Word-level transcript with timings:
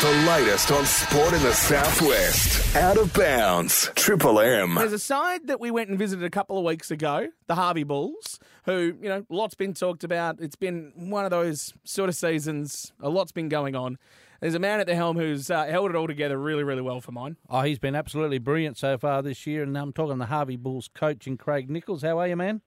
The 0.00 0.24
latest 0.26 0.72
on 0.72 0.86
sport 0.86 1.34
in 1.34 1.42
the 1.42 1.52
Southwest. 1.52 2.74
Out 2.74 2.96
of 2.96 3.12
bounds. 3.12 3.90
Triple 3.94 4.40
M. 4.40 4.76
There's 4.76 4.94
a 4.94 4.98
side 4.98 5.48
that 5.48 5.60
we 5.60 5.70
went 5.70 5.90
and 5.90 5.98
visited 5.98 6.24
a 6.24 6.30
couple 6.30 6.56
of 6.56 6.64
weeks 6.64 6.90
ago, 6.90 7.28
the 7.48 7.54
Harvey 7.54 7.82
Bulls, 7.82 8.40
who, 8.64 8.94
you 9.02 9.10
know, 9.10 9.26
lots 9.28 9.54
been 9.54 9.74
talked 9.74 10.02
about. 10.02 10.40
It's 10.40 10.56
been 10.56 10.92
one 10.96 11.26
of 11.26 11.30
those 11.30 11.74
sort 11.84 12.08
of 12.08 12.14
seasons. 12.14 12.94
A 13.02 13.10
lot's 13.10 13.32
been 13.32 13.50
going 13.50 13.76
on. 13.76 13.98
There's 14.40 14.54
a 14.54 14.58
man 14.58 14.80
at 14.80 14.86
the 14.86 14.94
helm 14.94 15.18
who's 15.18 15.50
uh, 15.50 15.66
held 15.66 15.90
it 15.90 15.96
all 15.96 16.06
together 16.06 16.38
really, 16.38 16.64
really 16.64 16.80
well 16.80 17.02
for 17.02 17.12
mine. 17.12 17.36
Oh, 17.50 17.60
he's 17.60 17.78
been 17.78 17.94
absolutely 17.94 18.38
brilliant 18.38 18.78
so 18.78 18.96
far 18.96 19.20
this 19.20 19.46
year. 19.46 19.62
And 19.62 19.76
I'm 19.76 19.92
talking 19.92 20.16
the 20.16 20.24
Harvey 20.24 20.56
Bulls 20.56 20.88
coach 20.94 21.26
and 21.26 21.38
Craig 21.38 21.68
Nicholls. 21.68 22.00
How 22.00 22.18
are 22.20 22.26
you, 22.26 22.36
man? 22.36 22.62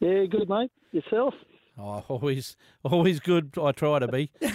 Yeah, 0.00 0.24
good, 0.24 0.48
mate. 0.48 0.70
Yourself? 0.92 1.34
Oh, 1.78 2.04
always, 2.08 2.56
always 2.82 3.20
good. 3.20 3.54
I 3.60 3.72
try 3.72 3.98
to 3.98 4.08
be. 4.08 4.30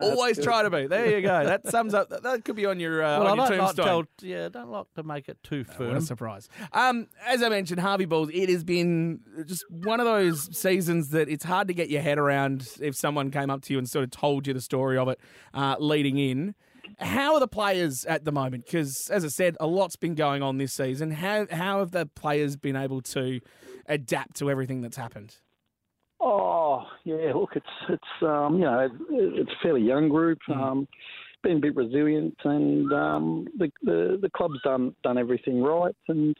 Always 0.00 0.38
try 0.38 0.62
to 0.62 0.70
be. 0.70 0.86
There 0.86 1.16
you 1.16 1.22
go. 1.22 1.44
That 1.44 1.66
sums 1.66 1.94
up. 1.94 2.10
That, 2.10 2.22
that 2.22 2.44
could 2.44 2.56
be 2.56 2.66
on 2.66 2.80
your, 2.80 3.02
uh, 3.02 3.18
well, 3.20 3.28
on 3.28 3.40
I 3.40 3.42
your 3.42 3.50
don't 3.50 3.58
like 3.66 3.76
tombstone. 3.76 4.06
to, 4.18 4.26
yeah, 4.26 4.48
don't 4.48 4.70
like 4.70 4.86
to 4.94 5.02
make 5.02 5.28
it 5.28 5.38
too 5.42 5.64
firm. 5.64 5.88
What 5.88 5.96
a 5.96 6.00
surprise. 6.02 6.48
Um, 6.72 7.06
as 7.26 7.42
I 7.42 7.48
mentioned, 7.48 7.80
Harvey 7.80 8.04
Bulls, 8.04 8.30
it 8.32 8.48
has 8.50 8.62
been 8.62 9.20
just 9.46 9.64
one 9.70 10.00
of 10.00 10.06
those 10.06 10.54
seasons 10.56 11.08
that 11.10 11.28
it's 11.28 11.44
hard 11.44 11.68
to 11.68 11.74
get 11.74 11.88
your 11.88 12.02
head 12.02 12.18
around 12.18 12.68
if 12.80 12.94
someone 12.96 13.30
came 13.30 13.50
up 13.50 13.62
to 13.62 13.72
you 13.72 13.78
and 13.78 13.88
sort 13.88 14.04
of 14.04 14.10
told 14.10 14.46
you 14.46 14.54
the 14.54 14.60
story 14.60 14.98
of 14.98 15.08
it 15.08 15.18
uh, 15.54 15.76
leading 15.78 16.18
in. 16.18 16.54
How 16.98 17.34
are 17.34 17.40
the 17.40 17.48
players 17.48 18.04
at 18.04 18.24
the 18.24 18.32
moment? 18.32 18.66
Because, 18.66 19.08
as 19.10 19.24
I 19.24 19.28
said, 19.28 19.56
a 19.60 19.66
lot's 19.66 19.96
been 19.96 20.14
going 20.14 20.42
on 20.42 20.58
this 20.58 20.74
season. 20.74 21.10
How, 21.10 21.46
how 21.50 21.78
have 21.78 21.92
the 21.92 22.06
players 22.06 22.56
been 22.56 22.76
able 22.76 23.00
to 23.02 23.40
adapt 23.86 24.36
to 24.36 24.50
everything 24.50 24.82
that's 24.82 24.96
happened? 24.98 25.36
Oh, 26.20 26.84
yeah. 27.04 27.32
Look, 27.34 27.50
it's 27.56 27.66
it's 27.88 28.22
um, 28.22 28.56
you 28.58 28.64
know 28.64 28.88
it's 29.10 29.50
a 29.50 29.62
fairly 29.62 29.82
young 29.82 30.08
group. 30.08 30.38
Um, 30.50 30.86
been 31.42 31.56
a 31.56 31.60
bit 31.60 31.76
resilient, 31.76 32.36
and 32.44 32.92
um, 32.92 33.46
the, 33.58 33.70
the 33.82 34.18
the 34.20 34.30
club's 34.30 34.60
done 34.62 34.94
done 35.02 35.16
everything 35.18 35.62
right. 35.62 35.94
And 36.08 36.36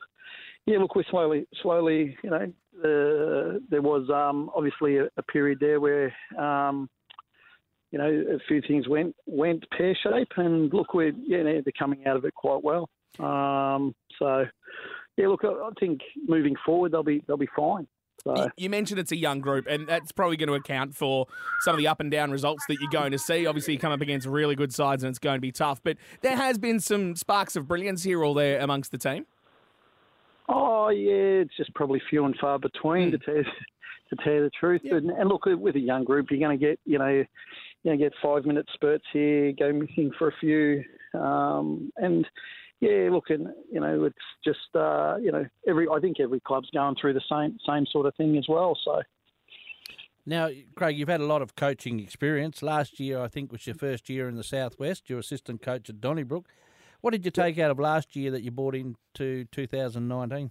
yeah, 0.66 0.78
look, 0.78 0.94
we're 0.94 1.04
slowly 1.10 1.46
slowly. 1.62 2.16
You 2.22 2.30
know, 2.30 2.52
uh, 2.78 3.58
there 3.70 3.82
was 3.82 4.08
um, 4.10 4.50
obviously 4.54 4.98
a, 4.98 5.04
a 5.16 5.22
period 5.22 5.58
there 5.60 5.80
where. 5.80 6.12
Um, 6.38 6.88
you 7.92 7.98
know, 7.98 8.06
a 8.06 8.38
few 8.46 8.62
things 8.62 8.86
went 8.86 9.16
went 9.26 9.64
pear 9.76 9.96
shape, 10.00 10.28
and 10.36 10.72
look, 10.72 10.94
we're 10.94 11.12
yeah, 11.26 11.42
they're 11.42 11.72
coming 11.76 12.06
out 12.06 12.16
of 12.16 12.24
it 12.24 12.32
quite 12.34 12.62
well. 12.62 12.88
Um, 13.18 13.96
so, 14.16 14.46
yeah, 15.16 15.26
look, 15.26 15.40
I, 15.44 15.48
I 15.48 15.70
think 15.80 16.00
moving 16.28 16.54
forward 16.64 16.92
they'll 16.92 17.02
be 17.02 17.24
they'll 17.26 17.36
be 17.36 17.48
fine. 17.56 17.88
So. 18.24 18.36
You- 18.36 18.50
You 18.56 18.70
mentioned 18.70 19.00
it's 19.00 19.12
a 19.12 19.16
young 19.16 19.40
group, 19.40 19.66
and 19.66 19.86
that's 19.88 20.12
probably 20.12 20.36
going 20.36 20.48
to 20.48 20.54
account 20.54 20.94
for 20.94 21.26
some 21.60 21.74
of 21.74 21.78
the 21.78 21.86
up 21.86 22.00
and 22.00 22.10
down 22.10 22.30
results 22.30 22.64
that 22.68 22.78
you're 22.80 22.90
going 22.90 23.12
to 23.12 23.18
see. 23.18 23.46
Obviously, 23.46 23.74
you 23.74 23.78
come 23.80 23.92
up 23.92 24.00
against 24.00 24.26
really 24.26 24.54
good 24.54 24.72
sides, 24.74 25.02
and 25.02 25.10
it's 25.10 25.18
going 25.18 25.36
to 25.36 25.40
be 25.40 25.52
tough. 25.52 25.82
But 25.82 25.96
there 26.20 26.36
has 26.36 26.58
been 26.58 26.80
some 26.80 27.16
sparks 27.16 27.56
of 27.56 27.66
brilliance 27.66 28.02
here 28.02 28.22
or 28.22 28.34
there 28.34 28.60
amongst 28.60 28.90
the 28.92 28.98
team. 28.98 29.26
Oh 30.48 30.88
yeah, 30.88 31.42
it's 31.42 31.56
just 31.56 31.72
probably 31.74 32.02
few 32.10 32.24
and 32.24 32.36
far 32.40 32.58
between 32.58 33.12
to 33.12 33.18
tell 33.18 33.34
to 34.10 34.16
tell 34.24 34.40
the 34.42 34.50
truth. 34.58 34.80
Yeah. 34.84 34.96
And, 34.96 35.10
and 35.10 35.28
look, 35.28 35.44
with 35.46 35.76
a 35.76 35.80
young 35.80 36.04
group, 36.04 36.26
you're 36.30 36.40
going 36.40 36.58
to 36.58 36.64
get 36.66 36.80
you 36.84 36.98
know 36.98 37.06
you're 37.08 37.26
going 37.84 37.98
to 37.98 38.04
get 38.04 38.12
five 38.22 38.44
minute 38.44 38.66
spurts 38.74 39.04
here, 39.12 39.52
go 39.52 39.72
missing 39.72 40.10
for 40.18 40.28
a 40.28 40.32
few, 40.40 40.84
um, 41.14 41.92
and 41.96 42.26
yeah, 42.80 43.08
look, 43.10 43.30
and 43.30 43.48
you 43.70 43.80
know 43.80 44.04
it's 44.04 44.16
just 44.44 44.74
uh, 44.74 45.16
you 45.20 45.30
know 45.30 45.44
every 45.68 45.86
I 45.88 46.00
think 46.00 46.18
every 46.20 46.40
club's 46.40 46.70
going 46.70 46.96
through 47.00 47.14
the 47.14 47.22
same 47.30 47.58
same 47.66 47.86
sort 47.90 48.06
of 48.06 48.14
thing 48.16 48.36
as 48.36 48.46
well. 48.48 48.76
So. 48.84 49.02
Now, 50.26 50.50
Craig, 50.76 50.98
you've 50.98 51.08
had 51.08 51.22
a 51.22 51.26
lot 51.26 51.40
of 51.40 51.56
coaching 51.56 51.98
experience. 51.98 52.62
Last 52.62 53.00
year, 53.00 53.20
I 53.20 53.26
think, 53.26 53.50
was 53.50 53.66
your 53.66 53.74
first 53.74 54.08
year 54.10 54.28
in 54.28 54.36
the 54.36 54.44
Southwest. 54.44 55.08
You're 55.08 55.18
assistant 55.18 55.62
coach 55.62 55.88
at 55.88 56.00
Donnybrook. 56.00 56.46
What 57.00 57.12
did 57.12 57.24
you 57.24 57.30
take 57.30 57.58
out 57.58 57.70
of 57.70 57.78
last 57.78 58.14
year 58.14 58.30
that 58.30 58.42
you 58.42 58.50
brought 58.50 58.74
into 58.74 59.46
2019? 59.46 60.50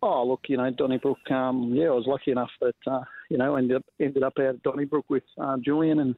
Oh, 0.00 0.24
look, 0.24 0.42
you 0.48 0.56
know, 0.56 0.70
Donnybrook, 0.70 1.28
um, 1.32 1.72
yeah, 1.74 1.86
I 1.86 1.90
was 1.90 2.06
lucky 2.06 2.30
enough 2.30 2.50
that, 2.60 2.76
uh, 2.86 3.02
you 3.28 3.36
know, 3.36 3.56
ended 3.56 3.78
up, 3.78 3.84
ended 4.00 4.22
up 4.22 4.34
out 4.38 4.46
at 4.46 4.62
Donnybrook 4.62 5.10
with 5.10 5.24
uh, 5.38 5.56
Julian. 5.62 5.98
And, 5.98 6.14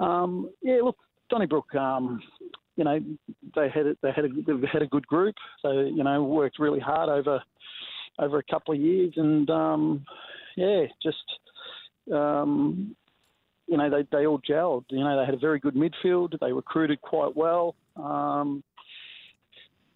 um, 0.00 0.50
yeah, 0.60 0.80
look, 0.82 0.98
Donnybrook, 1.30 1.72
um, 1.76 2.20
you 2.76 2.84
know, 2.84 2.98
they 3.54 3.68
had, 3.68 3.86
a- 3.86 3.96
they, 4.02 4.12
had 4.12 4.24
a, 4.24 4.28
they 4.28 4.66
had 4.72 4.82
a 4.82 4.86
good 4.86 5.06
group. 5.06 5.34
So, 5.60 5.80
you 5.80 6.02
know, 6.04 6.22
worked 6.22 6.58
really 6.58 6.80
hard 6.80 7.08
over 7.08 7.42
over 8.18 8.38
a 8.38 8.42
couple 8.50 8.74
of 8.74 8.80
years. 8.80 9.14
And, 9.16 9.48
um, 9.48 10.04
yeah, 10.56 10.84
just, 11.02 11.16
um, 12.12 12.94
you 13.66 13.76
know, 13.78 13.88
they, 13.88 14.06
they 14.12 14.26
all 14.26 14.40
gelled. 14.40 14.84
You 14.90 15.00
know, 15.00 15.18
they 15.18 15.24
had 15.24 15.34
a 15.34 15.38
very 15.38 15.58
good 15.58 15.74
midfield. 15.74 16.38
They 16.40 16.52
recruited 16.52 17.00
quite 17.00 17.34
well. 17.34 17.74
Um, 17.96 18.62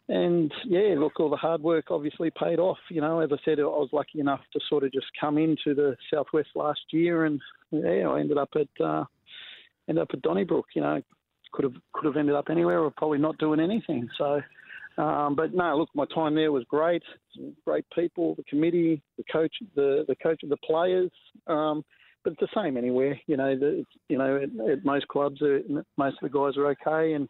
and 0.09 0.53
yeah, 0.65 0.95
look, 0.97 1.19
all 1.19 1.31
the 1.31 1.37
hard 1.37 1.63
work 1.63 1.87
obviously 1.91 2.31
paid 2.31 2.59
off. 2.59 2.79
You 2.91 3.01
know, 3.01 3.21
as 3.21 3.31
I 3.33 3.37
said, 3.45 3.59
I 3.59 3.65
was 3.65 3.89
lucky 3.93 4.21
enough 4.21 4.41
to 4.53 4.61
sort 4.69 4.85
of 4.85 4.93
just 4.93 5.07
come 5.21 5.37
into 5.37 5.75
the 5.75 5.97
southwest 6.13 6.51
last 6.55 6.81
year, 6.93 7.25
and 7.25 7.41
yeah, 7.73 8.09
I 8.09 8.21
ended 8.21 8.39
up 8.39 8.51
at 8.55 8.85
uh, 8.85 9.05
ended 9.89 10.03
up 10.03 10.11
at 10.13 10.23
Donnybrook. 10.23 10.67
You 10.75 10.83
know, 10.83 11.03
could 11.57 11.65
have 11.65 11.75
could 11.95 12.05
have 12.05 12.17
ended 12.17 12.37
up 12.37 12.51
anywhere, 12.51 12.81
or 12.81 12.93
probably 12.97 13.19
not 13.19 13.39
doing 13.39 13.59
anything. 13.59 14.09
So, 14.17 14.41
um, 14.99 15.35
but 15.35 15.55
no, 15.55 15.77
look, 15.77 15.89
my 15.95 16.05
time 16.15 16.35
there 16.35 16.53
was 16.53 16.65
great. 16.69 17.03
Great 17.65 17.87
people, 17.95 18.35
the 18.37 18.45
committee, 18.45 19.03
the 19.17 19.25
coach, 19.33 19.55
the 19.75 20.05
the 20.07 20.17
coach 20.23 20.43
of 20.43 20.51
the 20.51 20.57
players. 20.59 21.11
Um, 21.47 21.83
but 22.23 22.33
it's 22.33 22.41
the 22.41 22.63
same 22.63 22.77
anywhere. 22.77 23.19
You 23.27 23.37
know, 23.37 23.57
the, 23.57 23.85
you 24.09 24.19
know, 24.19 24.37
at, 24.37 24.71
at 24.71 24.85
most 24.85 25.07
clubs, 25.09 25.41
uh, 25.41 25.59
most 25.97 26.17
of 26.23 26.31
the 26.31 26.39
guys 26.39 26.57
are 26.57 26.67
okay, 26.69 27.15
and 27.15 27.29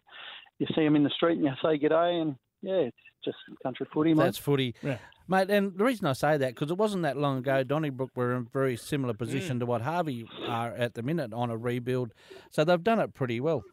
you 0.58 0.66
see 0.74 0.84
them 0.84 0.96
in 0.96 1.04
the 1.04 1.10
street 1.10 1.38
and 1.38 1.44
you 1.44 1.52
say 1.62 1.78
g'day, 1.78 2.22
and 2.22 2.34
yeah, 2.62 2.88
it's 2.88 2.96
just 3.24 3.36
country 3.62 3.86
footy, 3.92 4.14
mate. 4.14 4.24
That's 4.24 4.38
footy. 4.38 4.74
Yeah. 4.82 4.98
Mate, 5.28 5.50
and 5.50 5.76
the 5.76 5.84
reason 5.84 6.06
I 6.06 6.12
say 6.12 6.36
that, 6.36 6.54
because 6.54 6.70
it 6.70 6.78
wasn't 6.78 7.02
that 7.02 7.16
long 7.16 7.38
ago, 7.38 7.64
Donnybrook 7.64 8.10
were 8.14 8.36
in 8.36 8.42
a 8.42 8.50
very 8.52 8.76
similar 8.76 9.12
position 9.12 9.58
to 9.58 9.66
what 9.66 9.82
Harvey 9.82 10.24
are 10.46 10.72
at 10.72 10.94
the 10.94 11.02
minute 11.02 11.32
on 11.32 11.50
a 11.50 11.56
rebuild. 11.56 12.12
So 12.50 12.64
they've 12.64 12.82
done 12.82 13.00
it 13.00 13.12
pretty 13.12 13.40
well. 13.40 13.64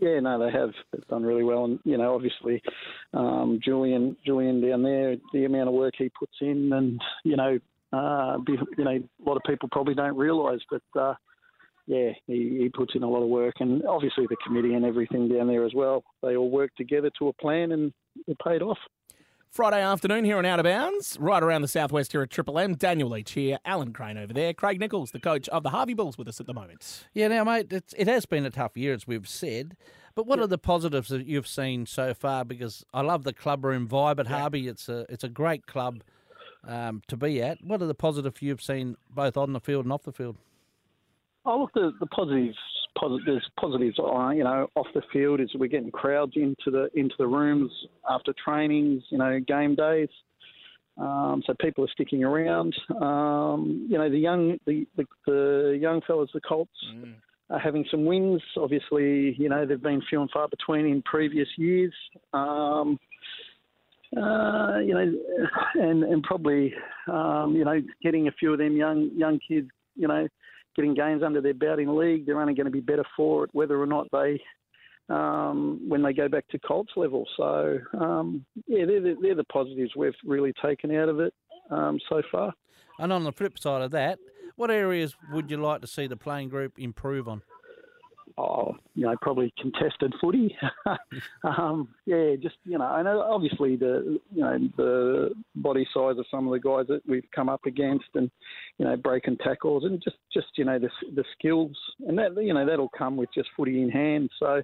Yeah, 0.00 0.20
no, 0.20 0.38
they 0.38 0.50
have 0.50 0.70
They've 0.92 1.06
done 1.08 1.22
really 1.22 1.44
well, 1.44 1.64
and 1.64 1.78
you 1.84 1.96
know, 1.96 2.14
obviously, 2.14 2.62
um, 3.12 3.60
Julian, 3.62 4.16
Julian 4.24 4.60
down 4.60 4.82
there, 4.82 5.16
the 5.32 5.44
amount 5.44 5.68
of 5.68 5.74
work 5.74 5.94
he 5.96 6.10
puts 6.18 6.34
in, 6.40 6.72
and 6.72 7.00
you 7.24 7.36
know, 7.36 7.58
uh, 7.92 8.38
you 8.48 8.84
know, 8.84 8.90
a 8.90 9.24
lot 9.24 9.36
of 9.36 9.42
people 9.46 9.68
probably 9.70 9.94
don't 9.94 10.16
realise, 10.16 10.60
but 10.70 11.00
uh, 11.00 11.14
yeah, 11.86 12.10
he, 12.26 12.58
he 12.62 12.70
puts 12.74 12.94
in 12.94 13.02
a 13.02 13.08
lot 13.08 13.22
of 13.22 13.28
work, 13.28 13.54
and 13.60 13.84
obviously 13.86 14.26
the 14.28 14.36
committee 14.44 14.74
and 14.74 14.84
everything 14.84 15.28
down 15.28 15.48
there 15.48 15.64
as 15.64 15.74
well. 15.74 16.02
They 16.22 16.36
all 16.36 16.50
work 16.50 16.74
together 16.76 17.10
to 17.18 17.28
a 17.28 17.32
plan, 17.34 17.72
and 17.72 17.92
it 18.26 18.36
paid 18.44 18.62
off. 18.62 18.78
Friday 19.54 19.80
afternoon 19.80 20.24
here 20.24 20.36
on 20.36 20.44
Out 20.44 20.58
of 20.58 20.64
Bounds, 20.64 21.16
right 21.20 21.40
around 21.40 21.62
the 21.62 21.68
southwest 21.68 22.10
here 22.10 22.22
at 22.22 22.30
Triple 22.30 22.58
M. 22.58 22.74
Daniel 22.74 23.08
Leach 23.08 23.30
here, 23.30 23.56
Alan 23.64 23.92
Crane 23.92 24.18
over 24.18 24.32
there, 24.32 24.52
Craig 24.52 24.80
Nicholls, 24.80 25.12
the 25.12 25.20
coach 25.20 25.48
of 25.50 25.62
the 25.62 25.70
Harvey 25.70 25.94
Bulls, 25.94 26.18
with 26.18 26.26
us 26.26 26.40
at 26.40 26.46
the 26.46 26.52
moment. 26.52 27.04
Yeah, 27.14 27.28
now, 27.28 27.44
mate, 27.44 27.72
it's, 27.72 27.94
it 27.96 28.08
has 28.08 28.26
been 28.26 28.44
a 28.44 28.50
tough 28.50 28.76
year, 28.76 28.92
as 28.92 29.06
we've 29.06 29.28
said. 29.28 29.76
But 30.16 30.26
what 30.26 30.40
are 30.40 30.48
the 30.48 30.58
positives 30.58 31.08
that 31.10 31.28
you've 31.28 31.46
seen 31.46 31.86
so 31.86 32.14
far? 32.14 32.44
Because 32.44 32.84
I 32.92 33.02
love 33.02 33.22
the 33.22 33.32
club 33.32 33.64
room 33.64 33.86
vibe 33.86 34.18
at 34.18 34.26
Harvey. 34.26 34.66
It's 34.66 34.88
a 34.88 35.06
it's 35.08 35.22
a 35.22 35.28
great 35.28 35.68
club 35.68 36.02
um, 36.66 37.02
to 37.06 37.16
be 37.16 37.40
at. 37.40 37.58
What 37.62 37.80
are 37.80 37.86
the 37.86 37.94
positives 37.94 38.42
you've 38.42 38.60
seen 38.60 38.96
both 39.08 39.36
on 39.36 39.52
the 39.52 39.60
field 39.60 39.84
and 39.84 39.92
off 39.92 40.02
the 40.02 40.10
field? 40.10 40.36
Oh, 41.46 41.60
look, 41.60 41.72
the, 41.74 41.92
the 42.00 42.06
positives, 42.06 42.58
posit- 42.98 43.22
there's 43.26 43.48
positives, 43.58 43.98
uh, 43.98 44.30
you 44.30 44.44
know, 44.44 44.68
off 44.74 44.86
the 44.94 45.02
field 45.12 45.40
is 45.40 45.50
we're 45.54 45.66
getting 45.66 45.90
crowds 45.90 46.32
into 46.36 46.70
the 46.70 46.88
into 46.94 47.14
the 47.18 47.26
rooms 47.26 47.70
after 48.08 48.34
trainings, 48.44 49.02
you 49.10 49.18
know, 49.18 49.40
game 49.40 49.74
days. 49.74 50.08
Um, 50.96 51.42
so 51.44 51.54
people 51.60 51.84
are 51.84 51.90
sticking 51.92 52.22
around. 52.22 52.74
Um, 53.00 53.86
you 53.90 53.98
know, 53.98 54.08
the 54.08 54.18
young 54.18 54.58
the, 54.66 54.86
the, 54.96 55.04
the 55.26 55.78
young 55.80 56.00
fellas, 56.06 56.30
the 56.32 56.40
Colts, 56.40 56.70
are 57.50 57.58
having 57.58 57.84
some 57.90 58.04
wins. 58.04 58.42
Obviously, 58.56 59.34
you 59.38 59.48
know, 59.48 59.66
they've 59.66 59.82
been 59.82 60.02
few 60.08 60.20
and 60.20 60.30
far 60.30 60.48
between 60.48 60.86
in 60.86 61.02
previous 61.02 61.48
years. 61.56 61.92
Um, 62.32 62.98
uh, 64.16 64.78
you 64.78 64.94
know, 64.94 65.12
and 65.74 66.04
and 66.04 66.22
probably, 66.22 66.72
um, 67.08 67.54
you 67.56 67.64
know, 67.64 67.80
getting 68.02 68.28
a 68.28 68.32
few 68.32 68.52
of 68.52 68.58
them 68.58 68.76
young 68.76 69.10
young 69.16 69.40
kids, 69.46 69.68
you 69.96 70.06
know, 70.06 70.28
getting 70.76 70.94
games 70.94 71.22
under 71.22 71.40
their 71.40 71.54
belt 71.54 71.78
in 71.78 71.96
league, 71.96 72.26
they're 72.26 72.40
only 72.40 72.54
going 72.54 72.66
to 72.66 72.70
be 72.70 72.80
better 72.80 73.04
for 73.16 73.44
it, 73.44 73.50
whether 73.52 73.80
or 73.80 73.86
not 73.86 74.06
they, 74.12 74.40
um, 75.08 75.80
when 75.88 76.02
they 76.02 76.12
go 76.12 76.28
back 76.28 76.46
to 76.48 76.58
Colts 76.58 76.92
level. 76.96 77.26
So, 77.36 77.78
um, 77.98 78.44
yeah, 78.66 78.84
they're, 78.86 79.00
the- 79.00 79.16
they're 79.20 79.34
the 79.34 79.44
positives 79.44 79.92
we've 79.96 80.12
really 80.24 80.52
taken 80.62 80.94
out 80.96 81.08
of 81.08 81.20
it 81.20 81.34
um, 81.70 81.98
so 82.08 82.22
far. 82.30 82.52
And 82.98 83.12
on 83.12 83.24
the 83.24 83.32
flip 83.32 83.58
side 83.58 83.82
of 83.82 83.90
that, 83.92 84.18
what 84.56 84.70
areas 84.70 85.16
would 85.32 85.50
you 85.50 85.56
like 85.56 85.80
to 85.80 85.86
see 85.86 86.06
the 86.06 86.16
playing 86.16 86.48
group 86.48 86.78
improve 86.78 87.28
on? 87.28 87.42
Oh, 88.36 88.76
you 88.94 89.06
know, 89.06 89.14
probably 89.20 89.52
contested 89.60 90.12
footy. 90.20 90.56
um, 91.44 91.88
yeah, 92.06 92.34
just 92.40 92.56
you 92.64 92.78
know, 92.78 92.94
and 92.94 93.06
obviously 93.08 93.76
the 93.76 94.18
you 94.32 94.42
know 94.42 94.58
the 94.76 95.30
body 95.56 95.86
size 95.94 96.18
of 96.18 96.26
some 96.30 96.46
of 96.46 96.52
the 96.52 96.60
guys 96.60 96.86
that 96.88 97.02
we've 97.06 97.28
come 97.34 97.48
up 97.48 97.64
against, 97.66 98.06
and 98.14 98.30
you 98.78 98.84
know, 98.84 98.96
breaking 98.96 99.38
tackles, 99.38 99.84
and 99.84 100.02
just 100.02 100.16
just 100.32 100.48
you 100.56 100.64
know 100.64 100.78
the 100.78 100.90
the 101.14 101.24
skills, 101.38 101.76
and 102.06 102.18
that 102.18 102.34
you 102.42 102.54
know 102.54 102.66
that'll 102.66 102.90
come 102.96 103.16
with 103.16 103.28
just 103.34 103.48
footy 103.56 103.82
in 103.82 103.90
hand. 103.90 104.30
So. 104.38 104.62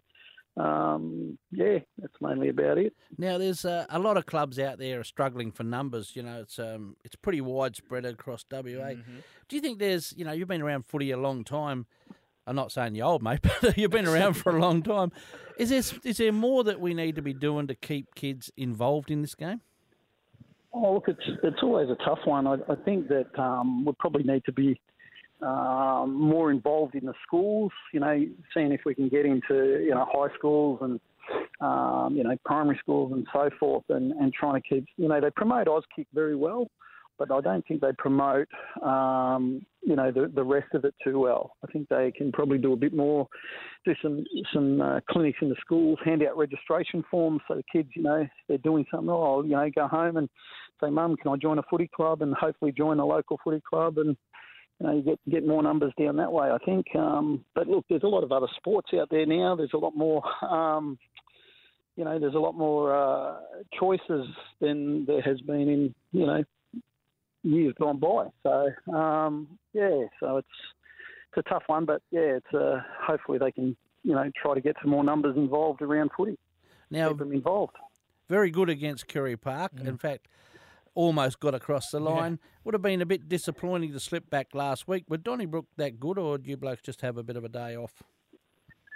Um, 0.56 1.38
yeah, 1.52 1.78
that's 1.98 2.12
mainly 2.20 2.48
about 2.48 2.76
it. 2.76 2.92
Now, 3.16 3.38
there's 3.38 3.64
uh, 3.64 3.86
a 3.88 3.98
lot 3.98 4.16
of 4.16 4.26
clubs 4.26 4.58
out 4.58 4.78
there 4.78 5.00
are 5.00 5.04
struggling 5.04 5.52
for 5.52 5.62
numbers. 5.62 6.14
You 6.14 6.24
know, 6.24 6.40
it's 6.40 6.58
um, 6.58 6.96
it's 7.04 7.14
pretty 7.14 7.40
widespread 7.40 8.04
across 8.04 8.44
WA. 8.50 8.58
Mm-hmm. 8.66 9.18
Do 9.48 9.56
you 9.56 9.62
think 9.62 9.78
there's, 9.78 10.12
you 10.16 10.24
know, 10.24 10.32
you've 10.32 10.48
been 10.48 10.60
around 10.60 10.86
footy 10.86 11.12
a 11.12 11.16
long 11.16 11.44
time. 11.44 11.86
I'm 12.46 12.56
not 12.56 12.72
saying 12.72 12.94
you're 12.94 13.06
old, 13.06 13.22
mate, 13.22 13.40
but 13.62 13.76
you've 13.76 13.90
been 13.90 14.08
around 14.08 14.34
for 14.34 14.56
a 14.56 14.60
long 14.60 14.82
time. 14.82 15.12
Is 15.58 15.70
there 15.70 16.00
is 16.04 16.16
there 16.16 16.32
more 16.32 16.64
that 16.64 16.80
we 16.80 16.94
need 16.94 17.16
to 17.16 17.22
be 17.22 17.34
doing 17.34 17.66
to 17.66 17.74
keep 17.74 18.14
kids 18.14 18.50
involved 18.56 19.10
in 19.10 19.22
this 19.22 19.34
game? 19.34 19.60
Oh, 20.72 20.94
look, 20.94 21.08
it's 21.08 21.38
it's 21.42 21.62
always 21.62 21.88
a 21.90 21.96
tough 22.04 22.20
one. 22.24 22.46
I, 22.46 22.54
I 22.68 22.76
think 22.84 23.08
that 23.08 23.38
um, 23.38 23.84
we 23.84 23.92
probably 23.98 24.22
need 24.22 24.44
to 24.46 24.52
be 24.52 24.80
um, 25.42 26.14
more 26.14 26.50
involved 26.50 26.94
in 26.94 27.06
the 27.06 27.14
schools. 27.26 27.72
You 27.92 28.00
know, 28.00 28.24
seeing 28.54 28.72
if 28.72 28.82
we 28.86 28.94
can 28.94 29.08
get 29.08 29.26
into 29.26 29.82
you 29.82 29.90
know 29.90 30.06
high 30.10 30.32
schools 30.38 30.78
and 30.82 31.00
um, 31.60 32.16
you 32.16 32.24
know 32.24 32.36
primary 32.44 32.78
schools 32.78 33.12
and 33.12 33.26
so 33.32 33.50
forth, 33.58 33.84
and, 33.88 34.12
and 34.12 34.32
trying 34.32 34.60
to 34.60 34.68
keep 34.68 34.86
you 34.96 35.08
know 35.08 35.20
they 35.20 35.30
promote 35.30 35.66
Auskick 35.66 36.06
very 36.14 36.36
well, 36.36 36.70
but 37.20 37.30
I 37.30 37.40
don't 37.42 37.64
think 37.68 37.82
they 37.82 37.92
promote 37.98 38.48
um, 38.82 39.64
you 39.82 39.94
know 39.94 40.10
the 40.10 40.32
the 40.34 40.42
rest 40.42 40.68
of 40.74 40.84
it 40.86 40.94
too 41.04 41.20
well. 41.20 41.52
I 41.62 41.70
think 41.70 41.88
they 41.88 42.10
can 42.16 42.32
probably 42.32 42.58
do 42.58 42.72
a 42.72 42.76
bit 42.76 42.94
more, 42.94 43.28
do 43.84 43.94
some 44.02 44.24
some 44.52 44.80
uh, 44.80 45.00
clinics 45.10 45.38
in 45.42 45.50
the 45.50 45.56
schools, 45.60 45.98
hand 46.02 46.22
out 46.22 46.36
registration 46.36 47.04
forms 47.10 47.42
so 47.46 47.54
the 47.54 47.62
kids 47.70 47.90
you 47.94 48.02
know 48.02 48.26
they're 48.48 48.58
doing 48.58 48.86
something. 48.90 49.10
Oh, 49.10 49.42
you 49.44 49.50
know, 49.50 49.70
go 49.74 49.86
home 49.86 50.16
and 50.16 50.28
say, 50.82 50.88
Mum, 50.88 51.16
can 51.16 51.30
I 51.30 51.36
join 51.36 51.58
a 51.58 51.62
footy 51.70 51.90
club? 51.94 52.22
And 52.22 52.34
hopefully 52.34 52.72
join 52.72 52.98
a 52.98 53.06
local 53.06 53.38
footy 53.44 53.60
club 53.68 53.98
and 53.98 54.16
you 54.80 54.86
know, 54.86 54.94
you 54.94 55.02
get 55.02 55.18
get 55.30 55.46
more 55.46 55.62
numbers 55.62 55.92
down 56.00 56.16
that 56.16 56.32
way. 56.32 56.50
I 56.50 56.58
think. 56.64 56.86
Um, 56.96 57.44
but 57.54 57.68
look, 57.68 57.84
there's 57.90 58.02
a 58.02 58.08
lot 58.08 58.24
of 58.24 58.32
other 58.32 58.48
sports 58.56 58.88
out 58.98 59.08
there 59.10 59.26
now. 59.26 59.54
There's 59.56 59.74
a 59.74 59.78
lot 59.78 59.94
more. 59.94 60.22
Um, 60.42 60.98
you 61.96 62.04
know, 62.04 62.18
there's 62.18 62.34
a 62.34 62.38
lot 62.38 62.54
more 62.54 62.96
uh, 62.96 63.34
choices 63.78 64.26
than 64.60 65.04
there 65.04 65.20
has 65.20 65.38
been 65.42 65.68
in 65.68 65.94
you 66.12 66.24
know 66.24 66.42
years 67.42 67.74
gone 67.78 67.98
by. 67.98 68.26
So 68.42 68.92
um, 68.94 69.48
yeah, 69.72 70.04
so 70.18 70.38
it's 70.38 70.48
it's 71.28 71.46
a 71.46 71.48
tough 71.48 71.62
one, 71.66 71.84
but 71.84 72.02
yeah, 72.10 72.38
it's 72.38 72.54
uh, 72.54 72.80
hopefully 73.00 73.38
they 73.38 73.52
can 73.52 73.76
you 74.02 74.14
know 74.14 74.30
try 74.40 74.54
to 74.54 74.60
get 74.60 74.76
some 74.82 74.90
more 74.90 75.04
numbers 75.04 75.36
involved 75.36 75.82
around 75.82 76.10
footy. 76.16 76.38
Now, 76.90 77.08
keep 77.08 77.18
them 77.18 77.32
involved. 77.32 77.76
Very 78.28 78.50
good 78.50 78.68
against 78.68 79.06
Carey 79.06 79.36
Park. 79.36 79.76
Mm. 79.76 79.88
In 79.88 79.98
fact, 79.98 80.26
almost 80.94 81.40
got 81.40 81.54
across 81.54 81.90
the 81.90 82.00
line. 82.00 82.32
Yeah. 82.32 82.48
Would 82.64 82.74
have 82.74 82.82
been 82.82 83.00
a 83.00 83.06
bit 83.06 83.28
disappointing 83.28 83.92
to 83.92 84.00
slip 84.00 84.28
back 84.28 84.48
last 84.54 84.86
week. 84.88 85.04
Were 85.08 85.16
Donnybrook 85.16 85.66
that 85.76 85.98
good, 85.98 86.18
or 86.18 86.38
do 86.38 86.50
you 86.50 86.56
blokes 86.56 86.82
just 86.82 87.00
have 87.00 87.16
a 87.16 87.22
bit 87.22 87.36
of 87.36 87.44
a 87.44 87.48
day 87.48 87.76
off? 87.76 88.02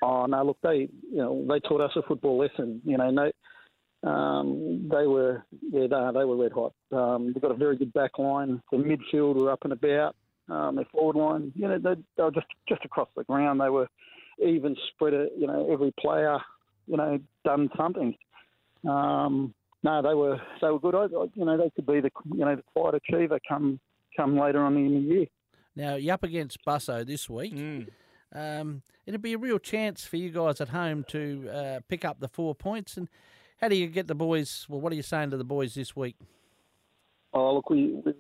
Oh 0.03 0.27
no! 0.27 0.45
Look, 0.45 0.59
they 0.63 0.89
you 1.11 1.17
know 1.17 1.45
they 1.49 1.61
taught 1.61 1.81
us 1.81 1.93
a 1.97 2.03
football 2.03 2.39
lesson. 2.39 2.83
You 2.85 2.99
know, 2.99 3.11
no, 3.11 3.31
um, 4.05 4.89
they 4.91 5.07
were 5.07 5.45
yeah 5.71 5.87
they, 5.89 6.19
they 6.19 6.25
were 6.25 6.37
red 6.37 6.53
hot. 6.53 6.75
Um, 6.93 7.33
they've 7.33 7.43
got 7.43 7.51
a 7.51 7.57
very 7.57 7.77
good 7.77 7.93
back 7.93 8.19
line. 8.19 8.63
The 8.71 8.79
midfield 8.79 9.37
were 9.37 9.51
up 9.51 9.61
and 9.65 9.73
about. 9.73 10.17
Um, 10.49 10.77
their 10.77 10.85
forward 10.93 11.17
line, 11.17 11.53
you 11.55 11.67
know, 11.67 11.79
they, 11.79 11.95
they 12.17 12.23
were 12.23 12.31
just 12.31 12.47
just 12.69 12.85
across 12.85 13.09
the 13.17 13.25
ground. 13.25 13.61
They 13.61 13.71
were 13.71 13.89
even 14.45 14.77
spread. 14.93 15.15
You 15.39 15.47
know, 15.47 15.73
every 15.73 15.93
player, 15.99 16.39
you 16.87 16.99
know, 16.99 17.19
done 17.45 17.71
something. 17.77 18.15
Um, 18.87 19.55
no, 19.83 20.03
they 20.03 20.15
were 20.15 20.39
they 20.61 20.69
were 20.69 20.81
good. 20.81 20.95
I, 20.95 21.07
you 21.35 21.45
know, 21.47 21.57
they 21.57 21.71
could 21.71 21.87
be 21.87 22.01
the 22.01 22.11
you 22.35 22.45
know 22.45 22.57
the 22.57 22.65
quiet 22.75 22.97
achiever 22.97 23.39
come 23.49 23.81
come 24.17 24.39
later 24.39 24.63
on 24.63 24.77
in 24.77 24.95
the 24.95 25.01
year. 25.01 25.27
Now 25.77 25.95
you're 25.95 26.15
up 26.15 26.25
against 26.25 26.59
Busso 26.67 27.07
this 27.07 27.29
week. 27.29 27.55
Mm. 27.55 27.89
Um, 28.35 28.83
it'd 29.07 29.23
be 29.23 29.33
a 29.33 29.39
real 29.39 29.59
chance 29.59 30.05
for 30.05 30.17
you 30.17 30.31
guys 30.31 30.61
at 30.61 30.69
home 30.69 31.05
to 31.09 31.49
uh, 31.49 31.81
pick 31.89 32.05
up 32.05 32.21
the 32.21 32.29
four 32.29 32.55
points. 32.55 32.97
And 32.97 33.09
how 33.65 33.69
do 33.69 33.77
you 33.77 33.87
get 33.87 34.07
the 34.07 34.15
boys? 34.15 34.67
Well, 34.69 34.79
what 34.79 34.93
are 34.93 34.97
you 34.97 35.03
saying 35.03 35.31
to 35.31 35.39
the 35.39 35.45
boys 35.45 35.75
this 35.75 35.97
week? 35.97 36.17
Oh, 37.33 37.55
look, 37.55 37.71
we, 37.71 37.95
we 38.05 38.13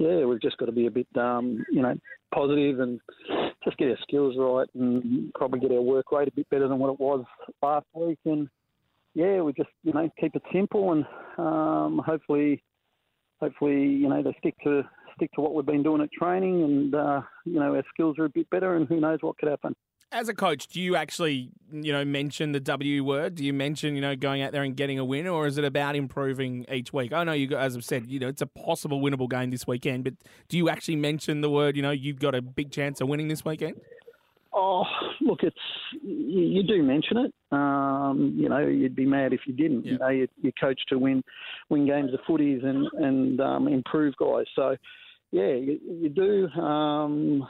yeah, 0.00 0.24
we've 0.24 0.40
just 0.40 0.56
got 0.56 0.64
to 0.64 0.72
be 0.72 0.86
a 0.86 0.90
bit, 0.90 1.06
um, 1.14 1.62
you 1.70 1.82
know, 1.82 1.94
positive 2.34 2.80
and 2.80 2.98
just 3.62 3.76
get 3.76 3.90
our 3.90 3.98
skills 4.00 4.34
right 4.38 4.66
and 4.74 5.30
probably 5.34 5.60
get 5.60 5.72
our 5.72 5.82
work 5.82 6.10
rate 6.10 6.28
a 6.28 6.32
bit 6.32 6.48
better 6.48 6.68
than 6.68 6.78
what 6.78 6.90
it 6.90 6.98
was 6.98 7.22
last 7.62 7.84
week 7.92 8.18
and 8.24 8.48
yeah, 9.14 9.42
we 9.42 9.52
just 9.52 9.68
you 9.84 9.92
know 9.92 10.08
keep 10.18 10.34
it 10.34 10.42
simple 10.50 10.92
and 10.92 11.04
um, 11.36 12.00
hopefully, 12.06 12.62
hopefully 13.40 13.82
you 13.82 14.08
know 14.08 14.22
they 14.22 14.34
stick 14.38 14.54
to 14.64 14.82
stick 15.16 15.30
to 15.34 15.42
what 15.42 15.52
we've 15.52 15.66
been 15.66 15.82
doing 15.82 16.00
at 16.00 16.10
training 16.12 16.62
and 16.62 16.94
uh, 16.94 17.20
you 17.44 17.60
know 17.60 17.74
our 17.74 17.84
skills 17.92 18.18
are 18.18 18.24
a 18.24 18.30
bit 18.30 18.48
better 18.48 18.76
and 18.76 18.88
who 18.88 19.00
knows 19.00 19.18
what 19.20 19.36
could 19.36 19.50
happen. 19.50 19.76
As 20.12 20.28
a 20.28 20.34
coach, 20.34 20.66
do 20.66 20.80
you 20.80 20.94
actually 20.94 21.50
you 21.72 21.90
know 21.90 22.04
mention 22.04 22.52
the 22.52 22.60
W 22.60 23.02
word? 23.02 23.36
Do 23.36 23.44
you 23.44 23.52
mention 23.52 23.94
you 23.94 24.02
know 24.02 24.14
going 24.14 24.42
out 24.42 24.52
there 24.52 24.62
and 24.62 24.76
getting 24.76 24.98
a 24.98 25.04
win, 25.04 25.26
or 25.26 25.46
is 25.46 25.56
it 25.56 25.64
about 25.64 25.96
improving 25.96 26.66
each 26.70 26.92
week? 26.92 27.12
I 27.12 27.24
know 27.24 27.32
you, 27.32 27.56
as 27.56 27.74
I've 27.76 27.84
said, 27.84 28.06
you 28.06 28.18
know 28.20 28.28
it's 28.28 28.42
a 28.42 28.46
possible 28.46 29.00
winnable 29.00 29.28
game 29.28 29.50
this 29.50 29.66
weekend, 29.66 30.04
but 30.04 30.14
do 30.48 30.58
you 30.58 30.68
actually 30.68 30.96
mention 30.96 31.40
the 31.40 31.50
word? 31.50 31.76
You 31.76 31.82
know 31.82 31.90
you've 31.92 32.18
got 32.18 32.34
a 32.34 32.42
big 32.42 32.70
chance 32.70 33.00
of 33.00 33.08
winning 33.08 33.28
this 33.28 33.42
weekend. 33.44 33.80
Oh, 34.54 34.84
look, 35.22 35.42
it's 35.42 35.56
you, 36.02 36.42
you 36.42 36.62
do 36.62 36.82
mention 36.82 37.16
it. 37.16 37.34
Um, 37.50 38.34
you 38.36 38.50
know, 38.50 38.58
you'd 38.58 38.94
be 38.94 39.06
mad 39.06 39.32
if 39.32 39.40
you 39.46 39.54
didn't. 39.54 39.86
Yeah. 39.86 39.92
You 39.92 39.98
know, 39.98 40.08
you, 40.08 40.28
you 40.42 40.52
coach 40.60 40.80
to 40.90 40.98
win, 40.98 41.22
win 41.70 41.86
games 41.86 42.12
of 42.12 42.20
footies 42.28 42.64
and 42.64 42.86
and 43.02 43.40
um, 43.40 43.66
improve 43.66 44.14
guys. 44.16 44.44
So, 44.54 44.76
yeah, 45.30 45.54
you, 45.54 45.80
you 45.86 46.08
do. 46.10 46.48
Um, 46.60 47.48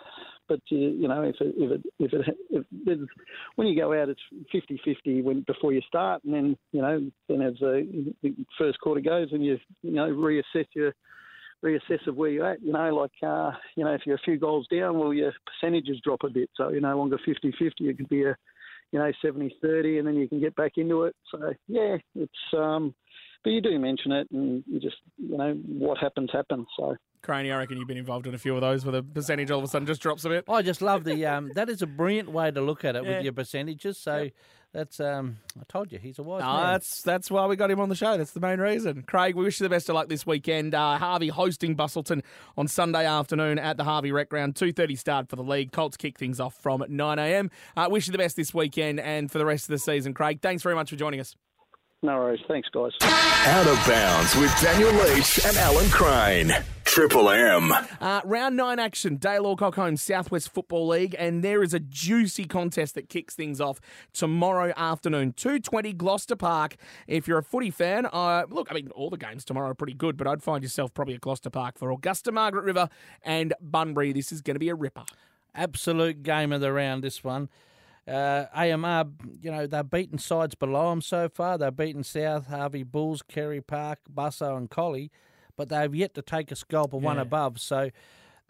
but 0.49 0.61
you, 0.69 0.79
you 0.79 1.09
know, 1.09 1.23
if 1.23 1.37
it, 1.41 1.55
if 1.57 1.71
it, 1.71 1.83
if 1.99 2.13
it, 2.13 2.37
if 2.51 2.65
it, 2.87 3.09
when 3.57 3.69
you 3.69 3.77
go 3.77 3.93
out, 4.01 4.09
it's 4.09 4.21
50-50 4.55 5.23
when 5.23 5.43
before 5.47 5.73
you 5.73 5.81
start, 5.87 6.25
and 6.25 6.35
then 6.35 6.57
you 6.73 6.83
know, 6.83 7.11
then 7.29 7.43
as 7.43 7.55
the 7.61 8.13
first 8.59 8.81
quarter 8.81 9.01
goes, 9.01 9.29
and 9.33 9.45
you 9.45 9.59
you 9.83 9.93
know 9.93 10.09
reassess 10.09 10.67
your 10.75 10.95
reassess 11.65 12.07
of 12.07 12.17
where 12.17 12.31
you're 12.31 12.51
at. 12.51 12.63
You 12.63 12.73
know, 12.73 12.95
like, 12.95 13.13
uh, 13.23 13.53
you 13.77 13.85
know, 13.85 13.93
if 13.93 14.03
you're 14.05 14.17
a 14.17 14.25
few 14.25 14.39
goals 14.39 14.67
down, 14.71 14.99
well, 14.99 15.15
your 15.15 15.33
percentages 15.47 16.01
drop 16.03 16.25
a 16.25 16.31
bit. 16.31 16.51
So 16.57 16.71
you're 16.71 16.81
no 16.81 16.97
longer 16.97 17.19
50 17.25 17.53
50. 17.59 17.89
It 17.89 17.97
could 17.97 18.09
be 18.09 18.25
a, 18.25 18.37
you 18.91 18.99
know, 18.99 19.11
70 19.23 19.57
30, 19.63 19.99
and 19.99 20.09
then 20.09 20.15
you 20.17 20.29
can 20.29 20.41
get 20.41 20.57
back 20.57 20.73
into 20.77 21.05
it. 21.05 21.17
So, 21.31 21.53
yeah, 21.69 21.97
it's, 22.15 22.33
um, 22.57 22.95
but 23.45 23.51
you 23.51 23.61
do 23.61 23.79
mention 23.79 24.13
it, 24.13 24.29
and 24.33 24.63
you 24.67 24.81
just, 24.81 24.97
you 25.17 25.37
know, 25.37 25.55
what 25.67 25.99
happens, 25.99 26.31
happens. 26.33 26.67
So. 26.77 26.97
Craney, 27.23 27.53
I 27.53 27.59
reckon 27.59 27.79
you've 27.79 27.89
been 27.89 27.97
involved 27.97 28.27
in 28.27 28.35
a 28.35 28.39
few 28.39 28.55
of 28.55 28.61
those 28.61 28.85
where 28.85 28.93
the 28.93 29.03
percentage 29.03 29.51
all 29.51 29.59
of 29.59 29.65
a 29.65 29.69
sudden 29.69 29.87
just 29.87 30.03
drops 30.03 30.25
a 30.25 30.29
bit. 30.29 30.45
I 30.49 30.63
just 30.63 30.83
love 30.83 31.05
the 31.05 31.25
um, 31.27 31.53
that 31.55 31.69
is 31.69 31.81
a 31.81 31.87
brilliant 31.87 32.31
way 32.31 32.51
to 32.51 32.61
look 32.61 32.85
at 32.85 32.97
it 32.97 33.05
yeah. 33.05 33.11
with 33.11 33.25
your 33.25 33.33
percentages. 33.33 33.97
So 33.97 34.23
yep. 34.23 34.33
that's 34.73 34.99
um, 34.99 35.39
I 35.57 35.63
told 35.69 35.93
you 35.93 35.99
he's 35.99 36.19
a 36.19 36.25
wise 36.25 36.41
no, 36.43 36.53
man. 36.53 36.73
That's 36.73 37.03
that's 37.03 37.31
why 37.31 37.47
we 37.47 37.55
got 37.55 37.71
him 37.71 37.79
on 37.79 37.89
the 37.89 37.95
show. 37.95 38.17
That's 38.17 38.33
the 38.33 38.41
main 38.41 38.59
reason. 38.59 39.03
Craig, 39.03 39.37
we 39.37 39.45
wish 39.45 39.61
you 39.61 39.65
the 39.65 39.71
best 39.71 39.89
of 39.89 39.95
luck 39.95 40.09
this 40.09 40.27
weekend. 40.27 40.75
Uh, 40.75 40.99
Harvey 40.99 41.29
hosting 41.29 41.77
Busselton 41.77 42.23
on 42.57 42.67
Sunday 42.67 43.07
afternoon 43.07 43.59
at 43.59 43.77
the 43.77 43.85
Harvey 43.85 44.11
Rec 44.11 44.29
Ground. 44.29 44.57
Two 44.57 44.73
thirty 44.73 44.97
start 44.97 45.29
for 45.29 45.37
the 45.37 45.45
league. 45.45 45.71
Colts 45.71 45.97
kick 45.97 46.19
things 46.19 46.41
off 46.41 46.55
from 46.55 46.85
nine 46.89 47.21
a.m. 47.21 47.51
Uh, 47.77 47.87
wish 47.89 48.09
you 48.09 48.13
the 48.13 48.19
best 48.19 48.35
this 48.35 48.53
weekend 48.53 48.99
and 48.99 49.31
for 49.31 49.39
the 49.39 49.47
rest 49.47 49.67
of 49.67 49.69
the 49.69 49.79
season, 49.79 50.13
Craig. 50.13 50.41
Thanks 50.43 50.63
very 50.65 50.75
much 50.75 50.91
for 50.91 50.97
joining 50.97 51.21
us. 51.21 51.37
No 52.05 52.17
worries. 52.17 52.41
Thanks, 52.49 52.69
guys. 52.71 52.91
Out 53.01 53.67
of 53.69 53.87
bounds 53.87 54.35
with 54.35 54.53
Daniel 54.61 54.93
Leach 55.05 55.45
and 55.47 55.57
Alan 55.57 55.89
Crane. 55.89 56.51
Triple 56.85 57.31
M. 57.31 57.73
Uh, 58.01 58.21
round 58.25 58.57
nine 58.57 58.79
action, 58.79 59.17
Dale 59.17 59.47
Alcock 59.47 59.77
home, 59.77 59.97
Southwest 59.97 60.53
Football 60.53 60.89
League, 60.89 61.15
and 61.19 61.43
there 61.43 61.63
is 61.63 61.73
a 61.73 61.79
juicy 61.79 62.45
contest 62.45 62.97
that 62.97 63.09
kicks 63.09 63.35
things 63.35 63.61
off 63.61 63.81
tomorrow 64.13 64.75
afternoon, 64.77 65.33
two 65.33 65.59
twenty 65.59 65.93
Gloucester 65.93 66.37
Park. 66.37 66.75
If 67.07 67.27
you're 67.29 67.39
a 67.39 67.43
footy 67.43 67.71
fan, 67.71 68.07
uh, 68.13 68.45
look, 68.51 68.67
I 68.71 68.75
mean, 68.75 68.91
all 68.91 69.09
the 69.09 69.17
games 69.17 69.45
tomorrow 69.45 69.71
are 69.71 69.75
pretty 69.75 69.95
good, 69.95 70.17
but 70.17 70.27
I'd 70.27 70.43
find 70.43 70.63
yourself 70.63 70.93
probably 70.93 71.15
at 71.15 71.21
Gloucester 71.21 71.51
Park 71.51 71.79
for 71.79 71.91
Augusta, 71.91 72.33
Margaret 72.33 72.65
River, 72.65 72.89
and 73.23 73.55
Bunbury. 73.61 74.13
This 74.13 74.33
is 74.33 74.43
going 74.43 74.57
to 74.57 74.61
be 74.61 74.69
a 74.69 74.75
ripper. 74.75 75.05
Absolute 75.55 76.23
game 76.25 76.53
of 76.53 76.61
the 76.61 76.73
round. 76.73 77.05
This 77.05 77.23
one. 77.25 77.49
Uh, 78.07 78.47
AMR, 78.55 79.05
you 79.41 79.51
know, 79.51 79.67
they've 79.67 79.89
beaten 79.89 80.19
sides 80.19 80.55
below 80.55 80.91
them 80.91 81.01
so 81.01 81.29
far. 81.29 81.57
They've 81.57 81.77
beaten 81.77 82.03
South, 82.03 82.49
Harvey 82.49 82.83
Bulls, 82.83 83.23
Carey 83.23 83.61
Park, 83.61 84.01
Busso, 84.13 84.57
and 84.57 84.69
Collie, 84.69 85.11
but 85.57 85.69
they've 85.69 85.95
yet 85.95 86.15
to 86.15 86.23
take 86.23 86.51
a 86.51 86.57
scalp 86.57 86.93
of 86.93 87.03
yeah. 87.03 87.07
one 87.07 87.19
above. 87.19 87.61
So 87.61 87.91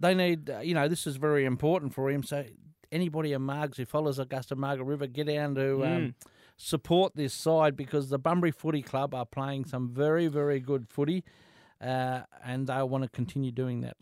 they 0.01 0.15
need, 0.15 0.49
uh, 0.49 0.61
you 0.61 0.75
know, 0.75 0.89
this 0.89 1.07
is 1.07 1.17
very 1.17 1.45
important 1.45 1.95
for 1.95 2.11
him. 2.11 2.23
So 2.23 2.45
anybody 2.91 3.33
in 3.33 3.43
Margs 3.43 3.77
who 3.77 3.85
follows 3.85 4.19
Augusta 4.19 4.57
Margaret 4.57 4.85
River, 4.85 5.07
get 5.07 5.27
down 5.27 5.55
to 5.57 5.61
mm. 5.61 5.97
um, 5.97 6.15
support 6.57 7.15
this 7.15 7.35
side 7.35 7.77
because 7.77 8.09
the 8.09 8.19
Bunbury 8.19 8.53
Footy 8.53 8.83
Club 8.83 9.15
are 9.15 9.27
playing 9.27 9.65
some 9.65 9.91
very, 9.91 10.29
very 10.29 10.61
good 10.61 10.89
footy, 10.89 11.25
uh, 11.81 12.21
and 12.45 12.69
they 12.69 12.83
want 12.83 13.05
to 13.05 13.11
continue 13.11 13.51
doing 13.51 13.81
that. 13.81 13.97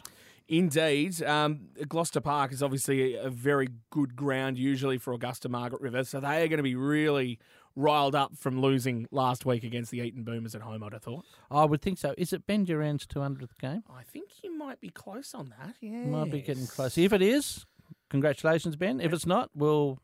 Indeed. 0.51 1.23
Um, 1.23 1.69
Gloucester 1.89 2.21
Park 2.21 2.53
is 2.53 2.61
obviously 2.61 3.15
a, 3.15 3.27
a 3.27 3.31
very 3.31 3.69
good 3.91 4.17
ground 4.17 4.59
usually 4.59 4.99
for 4.99 5.13
Augusta 5.13 5.49
Margaret 5.49 5.81
River, 5.81 6.03
so 6.03 6.19
they 6.19 6.43
are 6.43 6.49
going 6.49 6.59
to 6.59 6.65
be 6.65 6.75
really 6.75 7.39
riled 7.77 8.17
up 8.17 8.37
from 8.37 8.61
losing 8.61 9.07
last 9.13 9.47
week 9.47 9.63
against 9.63 9.93
the 9.93 10.01
Eaton 10.01 10.25
Boomers 10.25 10.57
at 10.57 10.63
home, 10.63 10.83
I'd 10.83 10.93
have 10.93 11.03
thought. 11.03 11.25
I 11.53 11.65
would 11.65 11.81
think 11.81 11.99
so. 11.99 12.15
Is 12.19 12.33
it 12.33 12.49
Ben 12.49 12.65
Duran's 12.65 13.07
200th 13.07 13.57
game? 13.61 13.85
I 13.89 14.03
think 14.03 14.43
you 14.43 14.53
might 14.59 14.81
be 14.81 14.89
close 14.89 15.35
on 15.35 15.55
that, 15.61 15.77
yeah. 15.81 16.05
Might 16.05 16.33
be 16.33 16.43
getting 16.43 16.67
close. 16.67 16.99
If 16.99 17.13
it 17.13 17.23
is, 17.23 17.65
congratulations, 18.09 18.75
Ben. 18.75 19.01
If 19.01 19.13
it's 19.13 19.27
not, 19.27 19.51
we'll 19.55 20.01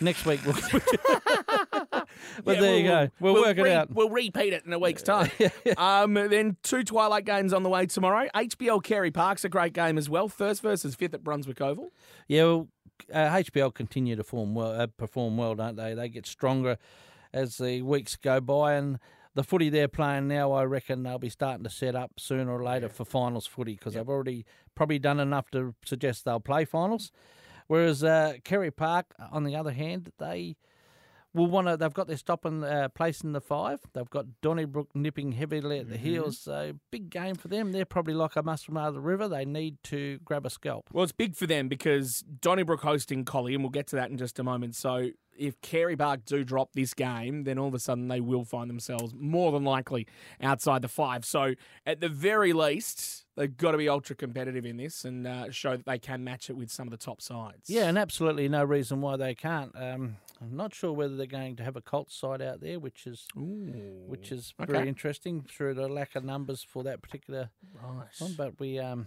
next 0.00 0.26
week. 0.26 0.40
We'll, 0.44 0.56
but 2.44 2.60
there 2.60 2.76
you 2.76 2.84
go. 2.84 3.08
We'll, 3.20 3.34
work 3.34 3.58
it 3.58 3.68
out. 3.68 3.90
We'll 3.90 4.10
repeat 4.10 4.52
it 4.52 4.64
in 4.64 4.72
a 4.72 4.78
week's 4.78 5.02
time. 5.02 5.30
um, 5.76 6.14
then 6.14 6.56
two 6.62 6.84
twilight 6.84 7.24
games 7.24 7.52
on 7.52 7.62
the 7.62 7.68
way 7.68 7.86
tomorrow. 7.86 8.28
HBL 8.34 8.82
Carey 8.82 9.10
Park's 9.10 9.44
a 9.44 9.48
great 9.48 9.72
game 9.72 9.98
as 9.98 10.08
well. 10.08 10.28
First 10.28 10.62
versus 10.62 10.94
fifth 10.94 11.14
at 11.14 11.24
Brunswick 11.24 11.60
Oval. 11.60 11.92
Yeah, 12.28 12.44
well, 12.44 12.68
uh, 13.12 13.28
HBL 13.28 13.74
continue 13.74 14.16
to 14.16 14.24
form 14.24 14.54
well, 14.54 14.80
uh, 14.80 14.86
perform 14.86 15.36
well, 15.36 15.54
don't 15.54 15.76
they? 15.76 15.94
They 15.94 16.08
get 16.08 16.26
stronger 16.26 16.78
as 17.32 17.58
the 17.58 17.82
weeks 17.82 18.16
go 18.16 18.40
by, 18.40 18.74
and 18.74 18.98
the 19.34 19.42
footy 19.42 19.70
they're 19.70 19.88
playing 19.88 20.28
now, 20.28 20.52
I 20.52 20.64
reckon 20.64 21.02
they'll 21.02 21.18
be 21.18 21.30
starting 21.30 21.64
to 21.64 21.70
set 21.70 21.94
up 21.94 22.12
sooner 22.18 22.52
or 22.52 22.62
later 22.62 22.88
for 22.88 23.04
finals 23.04 23.46
footy 23.46 23.74
because 23.74 23.94
they've 23.94 24.08
already 24.08 24.44
probably 24.74 24.98
done 24.98 25.20
enough 25.20 25.50
to 25.52 25.74
suggest 25.84 26.24
they'll 26.24 26.40
play 26.40 26.64
finals. 26.64 27.10
Whereas 27.66 28.04
uh, 28.04 28.34
Carey 28.44 28.70
Park, 28.70 29.06
on 29.30 29.44
the 29.44 29.56
other 29.56 29.72
hand, 29.72 30.12
they 30.18 30.56
will 31.34 31.46
want 31.46 31.68
to. 31.68 31.76
They've 31.76 31.92
got 31.92 32.06
their 32.06 32.16
stopping 32.16 32.64
uh, 32.64 32.88
place 32.88 33.22
in 33.22 33.32
the 33.32 33.40
five. 33.40 33.80
They've 33.92 34.08
got 34.08 34.26
Donnybrook 34.40 34.94
nipping 34.94 35.32
heavily 35.32 35.78
at 35.78 35.88
the 35.88 35.96
heels. 35.96 36.38
So 36.38 36.74
big 36.90 37.10
game 37.10 37.34
for 37.34 37.48
them. 37.48 37.72
They're 37.72 37.84
probably 37.84 38.14
like 38.14 38.36
a 38.36 38.42
muscle 38.42 38.76
out 38.78 38.88
of 38.88 38.94
the 38.94 39.00
River. 39.00 39.28
They 39.28 39.44
need 39.44 39.82
to 39.84 40.18
grab 40.24 40.46
a 40.46 40.50
scalp. 40.50 40.88
Well, 40.92 41.04
it's 41.04 41.12
big 41.12 41.36
for 41.36 41.46
them 41.46 41.68
because 41.68 42.24
Donnybrook 42.40 42.82
hosting 42.82 43.24
Collie, 43.24 43.54
and 43.54 43.62
we'll 43.62 43.70
get 43.70 43.86
to 43.88 43.96
that 43.96 44.10
in 44.10 44.18
just 44.18 44.38
a 44.38 44.44
moment. 44.44 44.76
So 44.76 45.10
if 45.36 45.60
Carey 45.60 45.96
Park 45.96 46.24
do 46.24 46.44
drop 46.44 46.72
this 46.74 46.94
game, 46.94 47.44
then 47.44 47.58
all 47.58 47.68
of 47.68 47.74
a 47.74 47.78
sudden 47.78 48.08
they 48.08 48.20
will 48.20 48.44
find 48.44 48.68
themselves 48.68 49.14
more 49.16 49.52
than 49.52 49.64
likely 49.64 50.06
outside 50.40 50.82
the 50.82 50.88
five. 50.88 51.24
So 51.24 51.54
at 51.86 52.00
the 52.00 52.08
very 52.08 52.52
least, 52.52 53.24
they've 53.36 53.56
got 53.56 53.72
to 53.72 53.78
be 53.78 53.88
ultra 53.88 54.14
competitive 54.14 54.66
in 54.66 54.76
this 54.76 55.04
and 55.04 55.26
uh, 55.26 55.50
show 55.50 55.76
that 55.76 55.86
they 55.86 55.98
can 55.98 56.22
match 56.22 56.50
it 56.50 56.56
with 56.56 56.70
some 56.70 56.86
of 56.86 56.90
the 56.90 56.98
top 56.98 57.20
sides. 57.22 57.68
Yeah, 57.68 57.84
and 57.84 57.98
absolutely 57.98 58.48
no 58.48 58.64
reason 58.64 59.00
why 59.00 59.16
they 59.16 59.34
can't. 59.34 59.72
Um, 59.74 60.16
I'm 60.42 60.56
not 60.56 60.74
sure 60.74 60.92
whether 60.92 61.16
they're 61.16 61.26
going 61.26 61.56
to 61.56 61.62
have 61.64 61.76
a 61.76 61.80
Colts 61.80 62.14
side 62.16 62.42
out 62.42 62.60
there, 62.60 62.80
which 62.80 63.06
is 63.06 63.26
which 63.34 64.32
is 64.32 64.54
very 64.58 64.78
Okay. 64.80 64.88
interesting 64.88 65.42
through 65.42 65.74
the 65.74 65.88
lack 65.88 66.16
of 66.16 66.24
numbers 66.24 66.62
for 66.62 66.82
that 66.84 67.00
particular 67.02 67.50
one. 68.18 68.34
But 68.36 68.58
we, 68.58 68.78
um, 68.78 69.06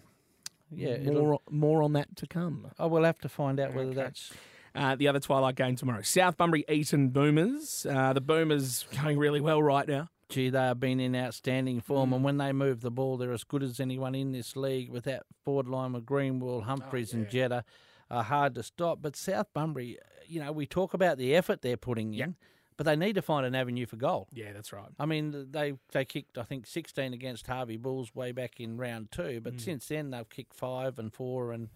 yeah, 0.72 0.90
it'll- 0.90 1.14
more 1.24 1.40
more 1.50 1.84
on 1.84 1.94
that 1.94 2.16
to 2.18 2.28
come. 2.28 2.72
I 2.80 2.86
will 2.86 3.04
have 3.04 3.20
to 3.20 3.30
find 3.30 3.60
out 3.60 3.74
whether 3.74 3.94
that's 3.94 4.32
Uh, 4.74 4.94
the 4.94 5.08
other 5.08 5.22
twilight 5.22 5.56
game 5.56 5.76
tomorrow, 5.78 6.02
South 6.02 6.36
Bunbury 6.36 6.66
Eaton 6.68 7.10
Boomers. 7.10 7.86
Uh, 7.86 8.12
the 8.12 8.20
Boomers 8.20 8.84
going 9.04 9.18
really 9.18 9.40
well 9.42 9.62
right 9.64 9.88
now. 9.88 10.10
gee, 10.28 10.50
they 10.50 10.58
have 10.60 10.80
been 10.80 11.00
in 11.00 11.16
outstanding 11.16 11.80
form, 11.80 12.10
Mm. 12.10 12.16
and 12.16 12.24
when 12.26 12.38
they 12.38 12.52
move 12.52 12.82
the 12.82 12.90
ball, 12.90 13.16
they're 13.16 13.32
as 13.32 13.44
good 13.44 13.62
as 13.62 13.80
anyone 13.80 14.16
in 14.16 14.32
this 14.32 14.56
league. 14.58 14.90
With 14.90 15.04
that 15.04 15.24
forward 15.44 15.68
line 15.68 15.94
with 15.94 16.04
Greenwell, 16.06 16.62
Humphreys, 16.62 17.14
Oh, 17.14 17.18
and 17.20 17.30
Jetta, 17.30 17.64
are 18.10 18.24
hard 18.24 18.56
to 18.56 18.64
stop. 18.64 19.04
But 19.04 19.16
South 19.16 19.54
Bunbury, 19.54 20.00
you 20.28 20.40
know, 20.42 20.52
we 20.52 20.66
talk 20.66 20.94
about 20.94 21.18
the 21.18 21.36
effort 21.36 21.62
they're 21.62 21.78
putting 21.78 22.14
in, 22.14 22.20
Yep. 22.20 22.30
but 22.78 22.86
they 22.86 22.96
need 22.96 23.14
to 23.16 23.22
find 23.22 23.46
an 23.46 23.56
avenue 23.56 23.86
for 23.86 23.96
goal. 23.96 24.28
Yeah, 24.34 24.54
that's 24.54 24.72
right. 24.74 24.90
I 25.00 25.06
mean, 25.06 25.48
they 25.52 25.74
they 25.92 26.06
kicked 26.06 26.38
I 26.38 26.44
think 26.44 26.66
sixteen 26.68 27.14
against 27.14 27.48
Harvey 27.48 27.78
Bulls 27.78 28.14
way 28.16 28.32
back 28.32 28.60
in 28.60 28.78
round 28.78 29.12
two, 29.12 29.40
Mm. 29.40 29.44
but 29.44 29.60
since 29.62 29.88
then 29.88 30.12
they've 30.12 30.30
kicked 30.30 30.54
five 30.54 31.00
and 31.00 31.14
four 31.14 31.52
and 31.52 31.70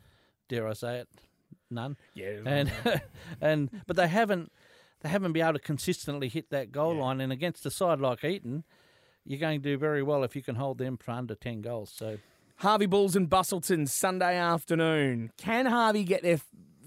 dare 0.48 0.68
I 0.68 0.74
say 0.74 1.00
it, 1.00 1.10
none. 1.70 1.98
Yeah, 2.14 2.40
And 2.46 2.72
and 3.42 3.70
but 3.88 3.96
they 3.96 4.08
haven't 4.08 4.52
they 5.02 5.10
haven't 5.10 5.32
been 5.32 5.44
able 5.44 5.54
to 5.54 5.60
consistently 5.60 6.28
hit 6.28 6.50
that 6.50 6.72
goal 6.72 6.96
line. 6.96 7.22
And 7.22 7.32
against 7.32 7.66
a 7.66 7.72
side 7.72 8.02
like 8.02 8.24
Eaton, 8.26 8.66
you're 9.26 9.40
going 9.40 9.62
to 9.62 9.64
do 9.64 9.78
very 9.78 10.04
well 10.04 10.24
if 10.26 10.36
you 10.36 10.42
can 10.42 10.56
hold 10.56 10.78
them 10.78 10.98
for 10.98 11.12
under 11.12 11.36
ten 11.36 11.62
goals. 11.62 11.90
So 11.96 12.18
Harvey 12.58 12.86
Bulls 12.88 13.16
and 13.16 13.30
Busselton 13.30 13.88
Sunday 13.88 14.36
afternoon. 14.36 15.32
Can 15.38 15.68
Harvey 15.68 16.04
get 16.04 16.24
their 16.24 16.40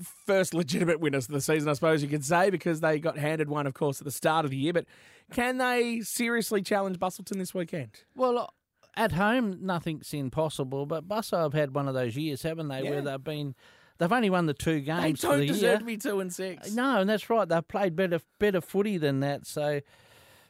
first 0.03 0.55
legitimate 0.55 1.01
winners 1.01 1.27
of 1.27 1.33
the 1.33 1.41
season? 1.41 1.69
I 1.69 1.73
suppose 1.75 2.03
you 2.03 2.09
could 2.09 2.25
say 2.25 2.51
because 2.51 2.81
they 2.81 2.99
got 2.99 3.19
handed 3.19 3.49
one, 3.49 3.67
of 3.67 3.75
course, 3.75 4.01
at 4.01 4.05
the 4.05 4.11
start 4.11 4.45
of 4.45 4.51
the 4.51 4.57
year. 4.57 4.73
But 4.73 4.87
can 5.33 5.59
they 5.59 6.01
seriously 6.01 6.63
challenge 6.63 6.99
Busselton 6.99 7.39
this 7.39 7.55
weekend? 7.55 7.91
well. 8.15 8.53
At 8.95 9.13
home, 9.13 9.57
nothing's 9.63 10.13
impossible, 10.13 10.85
but 10.85 11.09
Busso 11.09 11.45
have 11.45 11.55
had 11.55 11.75
one 11.75 11.89
of 11.89 11.95
those 11.95 12.15
years, 12.15 12.43
haven't 12.43 12.69
they, 12.69 12.83
Yeah. 12.83 12.91
where 12.91 13.01
they've 13.01 13.25
been, 13.25 13.55
they've 13.97 14.13
only 14.13 14.29
won 14.29 14.45
the 14.45 14.53
two 14.53 14.81
games 14.81 15.23
for 15.23 15.29
don't 15.29 15.41
the 15.41 15.47
deserve 15.47 15.63
year. 15.63 15.79
to 15.79 15.85
be 15.87 15.97
two 15.97 16.21
and 16.21 16.31
six. 16.31 16.69
Uh, 16.69 16.75
no, 16.75 17.01
and 17.01 17.09
that's 17.09 17.31
right. 17.31 17.49
They've 17.49 17.67
played 17.67 17.97
better 17.97 18.21
better 18.39 18.61
footy 18.61 18.99
than 18.99 19.21
that. 19.21 19.47
So, 19.47 19.81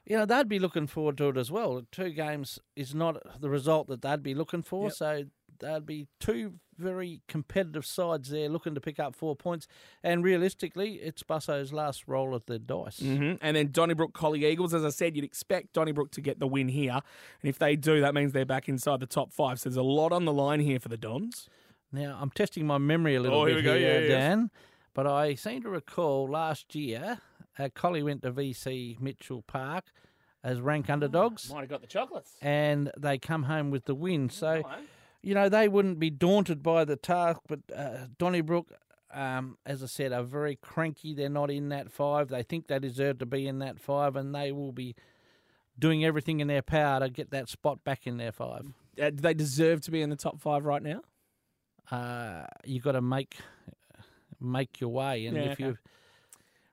you 0.04 0.16
know, 0.18 0.26
they'd 0.26 0.48
be 0.48 0.58
looking 0.58 0.88
forward 0.88 1.18
to 1.18 1.28
it 1.28 1.36
as 1.36 1.52
well. 1.52 1.82
Two 1.92 2.10
games 2.10 2.58
is 2.74 2.96
not 2.96 3.40
the 3.40 3.48
result 3.48 3.86
that 3.86 4.02
they'd 4.02 4.24
be 4.24 4.34
looking 4.34 4.62
for. 4.64 4.86
Yep. 4.86 4.92
So 4.94 5.24
they'd 5.62 5.86
be 5.86 6.06
two 6.20 6.54
very 6.78 7.20
competitive 7.28 7.86
sides 7.86 8.30
there 8.30 8.48
looking 8.48 8.74
to 8.74 8.80
pick 8.80 8.98
up 8.98 9.14
four 9.14 9.36
points. 9.36 9.66
And 10.02 10.24
realistically, 10.24 10.94
it's 10.96 11.22
Busso's 11.22 11.72
last 11.72 12.04
roll 12.06 12.34
of 12.34 12.44
the 12.46 12.58
dice. 12.58 12.98
hmm 13.00 13.34
And 13.40 13.56
then 13.56 13.70
Donnybrook 13.72 14.12
Collie 14.14 14.44
Eagles. 14.44 14.74
As 14.74 14.84
I 14.84 14.90
said, 14.90 15.14
you'd 15.16 15.24
expect 15.24 15.72
Donnybrook 15.74 16.10
to 16.12 16.20
get 16.20 16.38
the 16.40 16.46
win 16.46 16.68
here. 16.68 16.92
And 16.92 17.48
if 17.48 17.58
they 17.58 17.76
do, 17.76 18.00
that 18.00 18.14
means 18.14 18.32
they're 18.32 18.44
back 18.44 18.68
inside 18.68 19.00
the 19.00 19.06
top 19.06 19.32
five. 19.32 19.60
So 19.60 19.68
there's 19.68 19.76
a 19.76 19.82
lot 19.82 20.12
on 20.12 20.24
the 20.24 20.32
line 20.32 20.60
here 20.60 20.80
for 20.80 20.88
the 20.88 20.96
Dons. 20.96 21.48
Now, 21.92 22.18
I'm 22.20 22.30
testing 22.30 22.66
my 22.66 22.78
memory 22.78 23.14
a 23.14 23.20
little 23.20 23.40
Oh, 23.40 23.44
here 23.44 23.54
bit 23.56 23.64
we 23.64 23.70
go. 23.70 23.78
here, 23.78 24.00
Yeah, 24.00 24.08
yeah. 24.08 24.08
Dan. 24.08 24.50
But 24.94 25.06
I 25.06 25.34
seem 25.34 25.62
to 25.62 25.68
recall 25.70 26.26
last 26.28 26.74
year, 26.74 27.18
uh, 27.58 27.68
Collie 27.74 28.02
went 28.02 28.22
to 28.22 28.32
VC 28.32 28.98
Mitchell 29.00 29.42
Park 29.42 29.84
as 30.42 30.60
rank 30.60 30.90
underdogs. 30.90 31.50
Might 31.50 31.60
have 31.60 31.68
got 31.68 31.80
the 31.82 31.86
chocolates. 31.86 32.32
and 32.42 32.90
they 32.98 33.18
come 33.18 33.44
home 33.44 33.70
with 33.70 33.84
the 33.84 33.94
win. 33.94 34.28
So, 34.30 34.62
you 35.22 35.34
know, 35.34 35.48
they 35.48 35.68
wouldn't 35.68 35.98
be 35.98 36.10
daunted 36.10 36.62
by 36.62 36.84
the 36.84 36.96
task. 36.96 37.40
But 37.48 37.60
uh, 37.74 38.06
Donnybrook, 38.18 38.72
um, 39.12 39.56
as 39.64 39.82
I 39.82 39.86
said, 39.86 40.12
are 40.12 40.22
very 40.22 40.56
cranky. 40.56 41.14
They're 41.14 41.28
not 41.28 41.50
in 41.50 41.68
that 41.70 41.90
five. 41.92 42.28
They 42.28 42.42
think 42.42 42.66
they 42.66 42.78
deserve 42.78 43.18
to 43.18 43.26
be 43.26 43.46
in 43.46 43.58
that 43.60 43.78
five, 43.78 44.16
and 44.16 44.34
they 44.34 44.52
will 44.52 44.72
be 44.72 44.94
doing 45.78 46.04
everything 46.04 46.40
in 46.40 46.48
their 46.48 46.62
power 46.62 47.00
to 47.00 47.08
get 47.08 47.30
that 47.30 47.48
spot 47.48 47.82
back 47.84 48.06
in 48.06 48.16
their 48.16 48.32
five. 48.32 48.66
Uh, 49.00 49.10
do 49.10 49.16
they 49.16 49.34
deserve 49.34 49.80
to 49.82 49.90
be 49.90 50.02
in 50.02 50.10
the 50.10 50.16
top 50.16 50.40
five 50.40 50.64
right 50.64 50.82
now? 50.82 51.00
Uh, 51.90 52.44
you 52.64 52.80
got 52.80 52.92
to 52.92 53.00
make 53.02 53.36
make 54.40 54.80
your 54.80 54.90
way, 54.90 55.26
and 55.26 55.36
Yeah, 55.36 55.42
if 55.44 55.52
okay. 55.52 55.64
you 55.64 55.78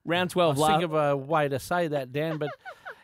Round 0.06 0.32
I 0.32 0.34
12 0.34 0.58
think 0.58 0.84
of 0.84 0.94
a 0.94 1.16
way 1.16 1.48
to 1.50 1.60
say 1.60 1.88
that, 1.90 2.12
Dan, 2.12 2.38
but. 2.38 2.50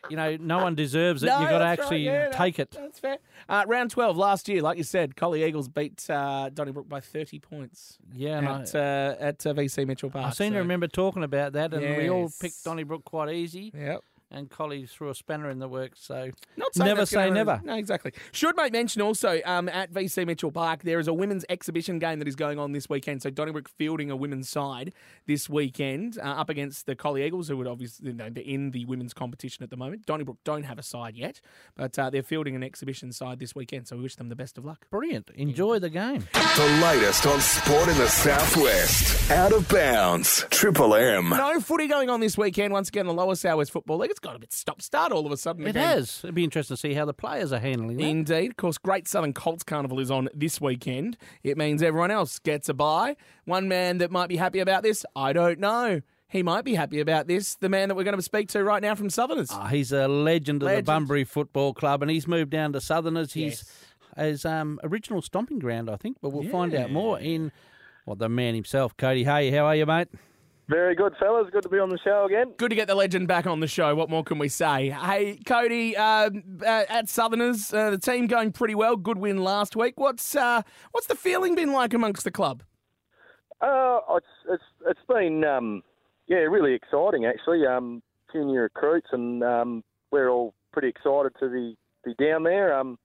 You 0.09 0.17
know, 0.17 0.38
no 0.39 0.59
one 0.59 0.75
deserves 0.75 1.24
it. 1.24 1.27
No, 1.27 1.39
You've 1.39 1.50
got 1.50 1.59
to 1.59 1.63
that's 1.65 1.79
right. 1.79 1.83
actually 1.85 2.05
Yeah, 2.05 2.29
take 2.29 2.59
it. 2.59 2.71
That's 2.71 3.00
fair. 3.00 3.17
Uh, 3.50 3.63
round 3.67 3.91
12 3.91 4.17
last 4.17 4.47
year, 4.50 4.62
like 4.62 4.77
you 4.77 4.83
said, 4.83 5.15
Collie 5.15 5.43
Eagles 5.43 5.67
beat 5.67 6.07
uh, 6.09 6.50
Donnybrook 6.53 6.88
by 6.89 7.00
30 7.00 7.39
points 7.39 7.97
Yeah, 8.13 8.39
I, 8.39 8.62
at, 8.62 8.75
uh, 8.75 9.15
at 9.19 9.45
uh, 9.45 9.53
VC 9.53 9.85
Mitchell 9.88 10.09
Park. 10.09 10.25
I 10.25 10.29
seem 10.31 10.53
to 10.53 10.59
remember 10.59 10.88
talking 10.88 11.24
about 11.24 11.53
that, 11.53 11.74
and 11.74 11.97
we 11.97 12.09
all 12.09 12.31
picked 12.41 12.63
Donnybrook 12.63 13.03
quite 13.05 13.33
easy, 13.33 13.71
Yep. 13.75 14.01
And 14.32 14.50
Collie 14.50 14.86
threw 14.86 15.10
a 15.10 15.15
spanner 15.15 15.50
in 15.50 15.60
the 15.60 15.67
works. 15.67 16.01
So 16.03 16.32
Not 16.58 16.75
Never 16.75 17.05
say 17.05 17.29
never. 17.29 17.62
No, 17.63 17.75
exactly. 17.75 18.12
Should 18.32 18.55
make 18.55 18.74
mention 18.74 19.01
also 19.01 19.39
um, 19.46 19.70
at 19.70 19.91
VC 19.94 20.25
Mitchell 20.25 20.51
Park 20.51 20.84
there 20.84 21.00
is 21.00 21.08
a 21.08 21.13
women's 21.13 21.46
exhibition 21.50 22.00
game 22.00 22.20
that 22.20 22.27
is 22.27 22.36
going 22.36 22.60
on 22.60 22.72
this 22.72 22.89
weekend. 22.89 23.22
So 23.22 23.29
Donnybrook 23.29 23.70
fielding 23.70 24.12
a 24.12 24.15
women's 24.15 24.50
side 24.50 24.94
this 25.25 25.50
weekend 25.50 26.17
uh, 26.17 26.24
up 26.24 26.50
against 26.50 26.86
the 26.86 26.96
Collie 26.96 27.25
Eagles, 27.25 27.48
who 27.48 27.58
would 27.58 27.67
obviously 27.67 28.08
you 28.08 28.13
know, 28.13 28.29
they're 28.29 28.44
in 28.44 28.72
the 28.72 28.86
women's 28.86 29.13
competition 29.13 29.63
at 29.63 29.70
the 29.70 29.77
moment. 29.77 30.05
Donnybrook 30.05 30.38
don't 30.44 30.63
have 30.63 30.79
a 30.79 30.84
side 30.84 31.15
yet, 31.15 31.39
but 31.75 31.98
uh, 31.98 32.10
they're 32.10 32.24
fielding 32.24 32.55
an 32.55 32.63
exhibition 32.63 33.12
side 33.12 33.39
this 33.39 33.55
weekend. 33.55 33.88
So 33.88 33.96
we 33.96 34.03
wish 34.03 34.15
them 34.15 34.29
the 34.29 34.36
best 34.36 34.58
of 34.58 34.65
luck. 34.65 34.88
brilliant. 34.89 35.29
Enjoy 35.36 35.79
the 35.79 35.89
game. 35.89 36.27
The 36.34 36.79
latest 36.84 37.25
on 37.25 37.39
sport 37.39 37.88
in 37.89 37.98
the 37.98 38.08
Southwest. 38.08 39.32
Out 39.32 39.53
of 39.53 39.67
bounds. 39.70 40.46
Triple 40.50 40.96
M. 40.96 41.29
No 41.29 41.60
footy 41.60 41.88
going 41.88 42.10
on 42.10 42.20
this 42.20 42.38
weekend. 42.38 42.74
Once 42.74 42.89
again, 42.89 43.05
the 43.05 43.13
lower 43.13 43.36
Southwest 43.36 43.72
Football 43.72 44.00
League. 44.00 44.12
It's 44.15 44.19
got 44.22 44.34
a 44.34 44.39
bit 44.39 44.53
stop 44.53 44.81
start 44.81 45.12
all 45.12 45.25
of 45.25 45.31
a 45.34 45.36
sudden. 45.36 45.65
It 45.67 45.72
again. 45.72 45.89
has. 45.89 46.22
It'd 46.24 46.34
be 46.36 46.45
interesting 46.45 46.77
to 46.77 46.79
see 46.79 46.93
how 46.93 47.03
the 47.03 47.13
players 47.13 47.51
are 47.51 47.60
handling 47.60 47.98
that. 47.98 48.03
Indeed. 48.05 48.51
Of 48.51 48.55
course, 48.55 48.77
Great 48.77 49.10
Southern 49.10 49.34
Colts 49.34 49.62
Carnival 49.62 50.00
is 50.00 50.10
on 50.10 50.29
this 50.34 50.62
weekend. 50.62 51.17
It 51.43 51.57
means 51.57 51.84
everyone 51.84 52.12
else 52.12 52.39
gets 52.39 52.69
a 52.69 52.74
bye. 52.74 53.17
One 53.43 53.67
man 53.67 53.98
that 53.98 54.12
might 54.12 54.29
be 54.29 54.38
happy 54.38 54.60
about 54.60 54.84
this, 54.84 55.05
I 55.17 55.34
don't 55.34 55.60
know. 55.60 56.00
He 56.29 56.43
might 56.43 56.63
be 56.63 56.75
happy 56.75 57.01
about 57.01 57.27
this. 57.27 57.55
The 57.55 57.67
man 57.67 57.89
that 57.89 57.95
we're 57.95 58.05
going 58.05 58.15
to 58.15 58.22
speak 58.22 58.48
to 58.50 58.63
right 58.63 58.81
now 58.81 58.95
from 58.95 59.10
Southerners. 59.10 59.50
Ah, 59.51 59.67
he's 59.67 59.91
a 59.91 60.07
legend 60.07 60.62
of 60.63 60.67
Legend. 60.67 60.86
the 60.86 60.91
Bunbury 60.91 61.24
Football 61.25 61.74
Club, 61.74 62.01
and 62.01 62.10
he's 62.10 62.25
moved 62.25 62.51
down 62.51 62.72
to 62.72 62.79
Southerners. 62.79 63.34
He's 63.34 63.65
Yes. 64.17 64.25
his 64.25 64.45
um, 64.45 64.79
original 64.81 65.22
stomping 65.22 65.60
ground, 65.60 65.89
I 65.89 65.98
think, 65.98 66.19
but 66.22 66.29
we'll 66.29 66.50
find 66.50 66.74
out 66.74 66.89
more 66.89 67.19
in 67.19 67.51
well, 68.05 68.15
the 68.15 68.29
man 68.29 68.55
himself, 68.55 68.95
Codey 68.95 69.25
Hay. 69.25 69.51
How 69.51 69.65
are 69.65 69.75
you, 69.75 69.86
mate? 69.86 70.07
Very 70.67 70.95
good, 70.95 71.13
fellas. 71.19 71.48
Good 71.51 71.63
to 71.63 71.69
be 71.69 71.77
on 71.77 71.89
the 71.89 72.00
show 72.03 72.25
again. 72.25 72.53
Good 72.57 72.69
to 72.69 72.75
get 72.75 72.88
the 72.88 72.95
legend 72.95 73.27
back 73.27 73.45
on 73.45 73.60
the 73.60 73.67
show. 73.67 73.93
What 73.93 74.10
more 74.10 74.24
can 74.24 74.39
we 74.39 74.50
say? 74.50 74.89
Hey, 74.89 75.38
Codey, 75.45 75.95
uh, 75.95 76.31
uh, 76.65 76.86
at 76.89 77.07
Southerners, 77.07 77.72
uh, 77.72 77.91
the 77.91 78.00
team 78.00 78.25
going 78.25 78.51
pretty 78.51 78.74
well. 78.74 78.95
Good 78.95 79.19
win 79.19 79.43
last 79.43 79.75
week. 79.75 80.00
What's 80.00 80.36
uh, 80.36 80.63
what's 80.91 81.05
the 81.07 81.15
feeling 81.15 81.53
been 81.53 81.72
like 81.72 81.93
amongst 81.93 82.24
the 82.24 82.31
club? 82.31 82.63
Uh, 83.62 84.00
it's 84.12 84.25
it's 84.50 84.63
it's 84.88 85.00
been 85.07 85.43
um, 85.43 85.84
yeah 86.27 86.38
really 86.38 86.74
exciting 86.74 87.25
actually. 87.25 87.65
Um, 87.67 88.01
few 88.31 88.43
new 88.43 88.60
recruits 88.60 89.07
and 89.12 89.43
um, 89.43 89.84
we're 90.12 90.29
all 90.29 90.53
pretty 90.74 90.89
excited 90.89 91.31
to 91.39 91.50
be, 91.50 91.77
be 92.03 92.13
down 92.22 92.43
there. 92.43 92.77
Um, 92.77 92.98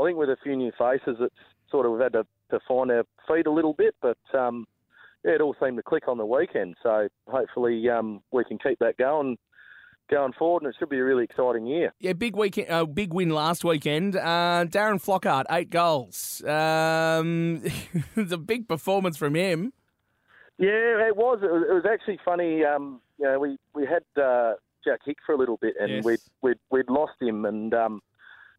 I 0.00 0.04
think 0.06 0.18
with 0.18 0.28
a 0.28 0.36
few 0.42 0.56
new 0.56 0.72
faces, 0.78 1.16
it's 1.20 1.34
sort 1.70 1.86
of 1.86 1.92
we've 1.92 2.00
had 2.00 2.14
to, 2.14 2.26
to 2.50 2.58
find 2.66 2.90
our 2.90 3.04
feet 3.28 3.46
a 3.46 3.50
little 3.50 3.74
bit, 3.74 3.94
but 4.02 4.18
um, 4.34 4.66
yeah, 5.24 5.32
it 5.32 5.40
all 5.40 5.54
seemed 5.62 5.76
to 5.76 5.82
click 5.82 6.08
on 6.08 6.18
the 6.18 6.26
weekend. 6.26 6.76
So 6.82 7.08
hopefully 7.28 7.88
um, 7.88 8.22
we 8.32 8.44
can 8.44 8.58
keep 8.58 8.78
that 8.80 8.96
going 8.96 9.38
going 10.10 10.32
forward, 10.34 10.62
and 10.62 10.70
it 10.70 10.76
should 10.78 10.90
be 10.90 10.98
a 10.98 11.04
really 11.04 11.24
exciting 11.24 11.66
year. 11.66 11.92
Yeah, 11.98 12.12
big 12.12 12.36
weekend, 12.36 12.70
uh, 12.70 12.84
big 12.84 13.14
win 13.14 13.30
last 13.30 13.64
weekend. 13.64 14.14
Uh, 14.16 14.66
Darren 14.68 15.02
Flockhart, 15.02 15.44
eight 15.50 15.70
goals. 15.70 16.42
Um, 16.44 17.62
it's 18.16 18.32
a 18.32 18.36
big 18.38 18.68
performance 18.68 19.16
from 19.16 19.34
him. 19.34 19.72
Yeah, 20.58 21.06
it 21.08 21.16
was. 21.16 21.38
It 21.42 21.50
was, 21.50 21.64
it 21.68 21.72
was 21.72 21.84
actually 21.90 22.18
funny. 22.24 22.64
Um, 22.64 23.00
you 23.18 23.24
know, 23.24 23.38
we 23.38 23.56
we 23.74 23.86
had 23.86 24.02
uh, 24.22 24.54
Jack 24.84 25.00
Hick 25.04 25.18
for 25.24 25.34
a 25.34 25.38
little 25.38 25.56
bit, 25.56 25.74
and 25.80 25.90
Yes. 25.90 26.04
we'd, 26.04 26.20
we'd 26.42 26.58
we'd 26.70 26.90
lost 26.90 27.14
him, 27.20 27.44
and 27.46 27.72
um, 27.72 28.02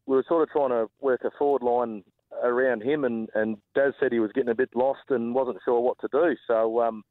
we 0.06 0.16
were 0.16 0.26
sort 0.28 0.44
of 0.44 0.50
trying 0.50 0.70
to 0.70 0.90
work 1.02 1.22
a 1.24 1.32
forward 1.38 1.62
line 1.62 2.04
around 2.44 2.84
him, 2.84 3.04
and 3.04 3.30
and 3.36 3.58
Daz 3.76 3.94
said 4.00 4.12
he 4.12 4.20
was 4.20 4.32
getting 4.34 4.50
a 4.52 4.56
bit 4.56 4.70
lost 4.76 5.10
and 5.10 5.36
wasn't 5.36 5.58
sure 5.66 5.80
what 5.80 5.98
to 6.02 6.08
do. 6.12 6.36
So 6.48 6.82
um, 6.82 7.04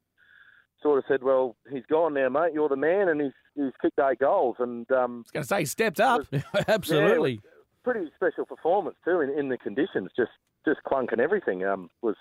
sort 0.81 0.99
of 0.99 1.05
said, 1.07 1.23
well, 1.23 1.55
he's 1.71 1.85
gone 1.89 2.13
now, 2.13 2.29
mate. 2.29 2.53
You're 2.53 2.69
the 2.69 2.75
man, 2.75 3.09
and 3.09 3.21
he's 3.21 3.31
he's 3.55 3.73
kicked 3.81 3.99
eight 3.99 4.19
goals, 4.19 4.57
and 4.59 4.89
um, 4.91 5.17
I 5.17 5.19
was 5.19 5.31
going 5.31 5.43
to 5.43 5.47
say, 5.47 5.59
he 5.59 5.65
stepped 5.65 5.99
up. 5.99 6.25
Absolutely. 6.67 7.39
pretty 7.83 8.09
special 8.15 8.45
performance 8.45 8.97
too 9.03 9.21
in, 9.21 9.29
in 9.37 9.49
the 9.49 9.57
conditions. 9.57 10.09
Just 10.15 10.31
just 10.65 10.81
clunk 10.83 11.11
and 11.11 11.21
everything 11.21 11.65
um, 11.65 11.89
was 12.01 12.15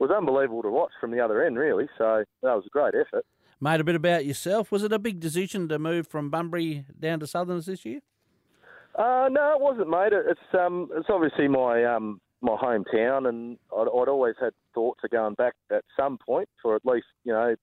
was 0.00 0.10
unbelievable 0.10 0.62
to 0.62 0.70
watch 0.70 0.92
from 1.00 1.10
the 1.10 1.20
other 1.20 1.44
end, 1.44 1.58
really. 1.58 1.88
So 1.98 2.24
that 2.42 2.54
was 2.54 2.64
a 2.66 2.70
great 2.70 2.94
effort. 2.94 3.24
Made 3.60 3.80
a 3.80 3.84
bit 3.84 3.96
about 3.96 4.24
yourself. 4.24 4.70
Was 4.70 4.84
it 4.84 4.92
a 4.92 5.00
big 5.00 5.18
decision 5.18 5.68
to 5.68 5.78
move 5.80 6.06
from 6.06 6.30
Bunbury 6.30 6.84
down 6.98 7.18
to 7.20 7.26
Southerners 7.26 7.66
this 7.66 7.84
year? 7.84 8.00
Uh, 8.94 9.28
no, 9.30 9.52
it 9.54 9.60
wasn't, 9.60 9.90
mate. 9.90 10.12
It's 10.12 10.40
um, 10.58 10.88
it's 10.96 11.08
obviously 11.08 11.48
my 11.48 11.84
um, 11.84 12.20
my 12.40 12.56
hometown, 12.56 13.28
and 13.28 13.58
I'd, 13.76 13.82
I'd 13.82 14.08
always 14.08 14.34
had 14.40 14.52
thoughts 14.74 15.00
of 15.04 15.10
going 15.10 15.34
back 15.34 15.54
at 15.72 15.84
some 15.98 16.18
point 16.18 16.48
for 16.62 16.76
at 16.76 16.86
least 16.86 17.06
you 17.24 17.32
know 17.32 17.54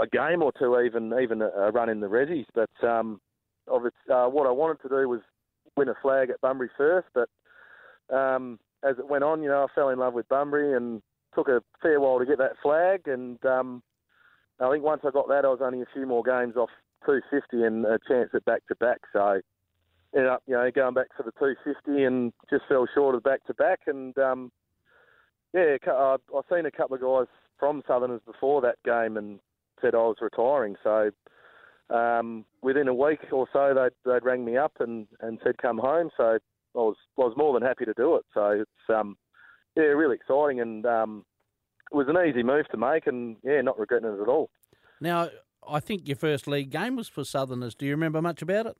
a 0.00 0.06
game 0.06 0.42
or 0.42 0.52
two, 0.58 0.78
even 0.80 1.12
even 1.22 1.42
a, 1.42 1.70
run 1.70 1.88
in 1.88 2.00
the 2.00 2.08
Rezzies. 2.08 2.46
But 2.54 2.86
um, 2.86 3.20
of 3.68 3.86
it's, 3.86 3.96
uh, 4.12 4.26
what 4.26 4.46
I 4.46 4.50
wanted 4.50 4.82
to 4.82 4.88
do 4.88 5.08
was 5.08 5.20
win 5.76 5.88
a 5.88 5.94
flag 6.02 6.30
at 6.30 6.40
Bunbury 6.40 6.70
first. 6.76 7.08
But 7.14 7.28
um, 8.14 8.58
as 8.82 8.98
it 8.98 9.08
went 9.08 9.24
on, 9.24 9.42
you 9.42 9.48
know, 9.48 9.64
I 9.64 9.74
fell 9.74 9.88
in 9.88 9.98
love 9.98 10.14
with 10.14 10.28
Bunbury 10.28 10.76
and 10.76 11.02
took 11.34 11.48
a 11.48 11.62
fair 11.80 12.00
while 12.00 12.18
to 12.18 12.26
get 12.26 12.38
that 12.38 12.56
flag. 12.62 13.06
And 13.06 13.44
um, 13.46 13.82
I 14.60 14.70
think 14.70 14.84
once 14.84 15.02
I 15.06 15.10
got 15.10 15.28
that, 15.28 15.44
I 15.44 15.48
was 15.48 15.60
only 15.62 15.82
a 15.82 15.86
few 15.94 16.06
more 16.06 16.22
games 16.22 16.56
off 16.56 16.70
250 17.06 17.64
and 17.64 17.84
a 17.86 17.98
chance 18.06 18.30
at 18.34 18.44
back 18.44 18.66
to 18.68 18.74
back. 18.76 19.00
So 19.12 19.40
ended 20.14 20.30
up, 20.30 20.42
you 20.46 20.54
know, 20.54 20.70
going 20.74 20.94
back 20.94 21.08
for 21.16 21.22
the 21.22 21.32
250 21.32 22.04
and 22.04 22.32
just 22.50 22.64
fell 22.68 22.86
short 22.94 23.14
of 23.14 23.22
back 23.22 23.44
to 23.46 23.54
back. 23.54 23.80
And 23.86 24.16
um, 24.18 24.52
yeah, 25.54 25.76
I've 25.86 26.44
seen 26.50 26.66
a 26.66 26.70
couple 26.70 26.96
of 26.96 27.02
guys 27.02 27.32
from 27.58 27.82
Southerners 27.86 28.20
before 28.26 28.60
that 28.62 28.76
game 28.84 29.16
and 29.16 29.40
said 29.80 29.94
I 29.94 29.98
was 29.98 30.16
retiring. 30.20 30.76
So 30.82 31.10
um, 31.94 32.44
within 32.62 32.88
a 32.88 32.94
week 32.94 33.20
or 33.32 33.46
so, 33.52 33.74
they'd, 33.74 34.10
they'd 34.10 34.24
rang 34.24 34.44
me 34.44 34.56
up 34.56 34.72
and, 34.80 35.06
and 35.20 35.38
said 35.42 35.58
come 35.58 35.78
home. 35.78 36.10
So 36.16 36.24
I 36.24 36.38
was 36.74 36.96
I 37.18 37.22
was 37.22 37.34
more 37.36 37.52
than 37.58 37.66
happy 37.66 37.84
to 37.84 37.94
do 37.94 38.16
it. 38.16 38.24
So 38.34 38.62
it's 38.62 38.94
um, 38.94 39.16
yeah, 39.76 39.84
really 39.84 40.16
exciting 40.16 40.60
and 40.60 40.84
um, 40.86 41.24
it 41.92 41.96
was 41.96 42.06
an 42.08 42.16
easy 42.26 42.42
move 42.42 42.66
to 42.70 42.76
make, 42.76 43.06
and 43.06 43.36
yeah, 43.44 43.60
not 43.60 43.78
regretting 43.78 44.08
it 44.08 44.20
at 44.20 44.28
all. 44.28 44.50
Now, 45.00 45.28
I 45.68 45.80
think 45.80 46.08
your 46.08 46.16
first 46.16 46.48
league 46.48 46.70
game 46.70 46.96
was 46.96 47.08
for 47.08 47.24
Southerners. 47.24 47.74
Do 47.74 47.84
you 47.86 47.92
remember 47.92 48.22
much 48.22 48.40
about 48.40 48.66
it? 48.66 48.76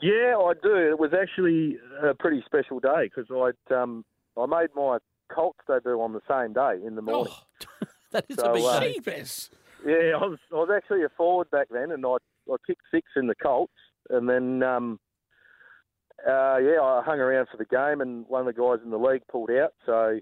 Yeah, 0.00 0.36
I 0.36 0.52
do. 0.62 0.76
It 0.76 0.98
was 0.98 1.12
actually 1.14 1.78
a 2.02 2.14
pretty 2.14 2.42
special 2.44 2.80
day 2.80 3.04
because 3.14 3.30
I'd 3.30 3.74
um, 3.74 4.04
I 4.36 4.46
made 4.46 4.68
my 4.74 4.98
Colts 5.34 5.58
debut 5.66 6.00
on 6.00 6.12
the 6.12 6.20
same 6.28 6.52
day 6.52 6.86
in 6.86 6.94
the 6.96 7.02
morning. 7.02 7.32
that 8.12 8.26
is 8.28 8.36
So, 8.36 8.50
a 8.50 8.54
big 8.54 8.64
uh. 8.64 9.50
Yeah, 9.84 10.16
I 10.20 10.26
was 10.26 10.38
I 10.52 10.56
was 10.56 10.70
actually 10.74 11.04
a 11.04 11.08
forward 11.16 11.50
back 11.50 11.68
then, 11.70 11.90
and 11.90 12.04
I 12.04 12.16
I 12.50 12.56
kicked 12.66 12.82
six 12.90 13.08
in 13.16 13.26
the 13.26 13.34
Colts, 13.34 13.72
and 14.10 14.28
then 14.28 14.62
um, 14.62 15.00
uh, 16.26 16.58
yeah, 16.58 16.80
I 16.80 17.02
hung 17.04 17.20
around 17.20 17.48
for 17.50 17.56
the 17.56 17.64
game, 17.64 18.00
and 18.00 18.26
one 18.28 18.46
of 18.46 18.54
the 18.54 18.60
guys 18.60 18.84
in 18.84 18.90
the 18.90 18.98
league 18.98 19.22
pulled 19.30 19.50
out, 19.50 19.72
so 19.84 20.20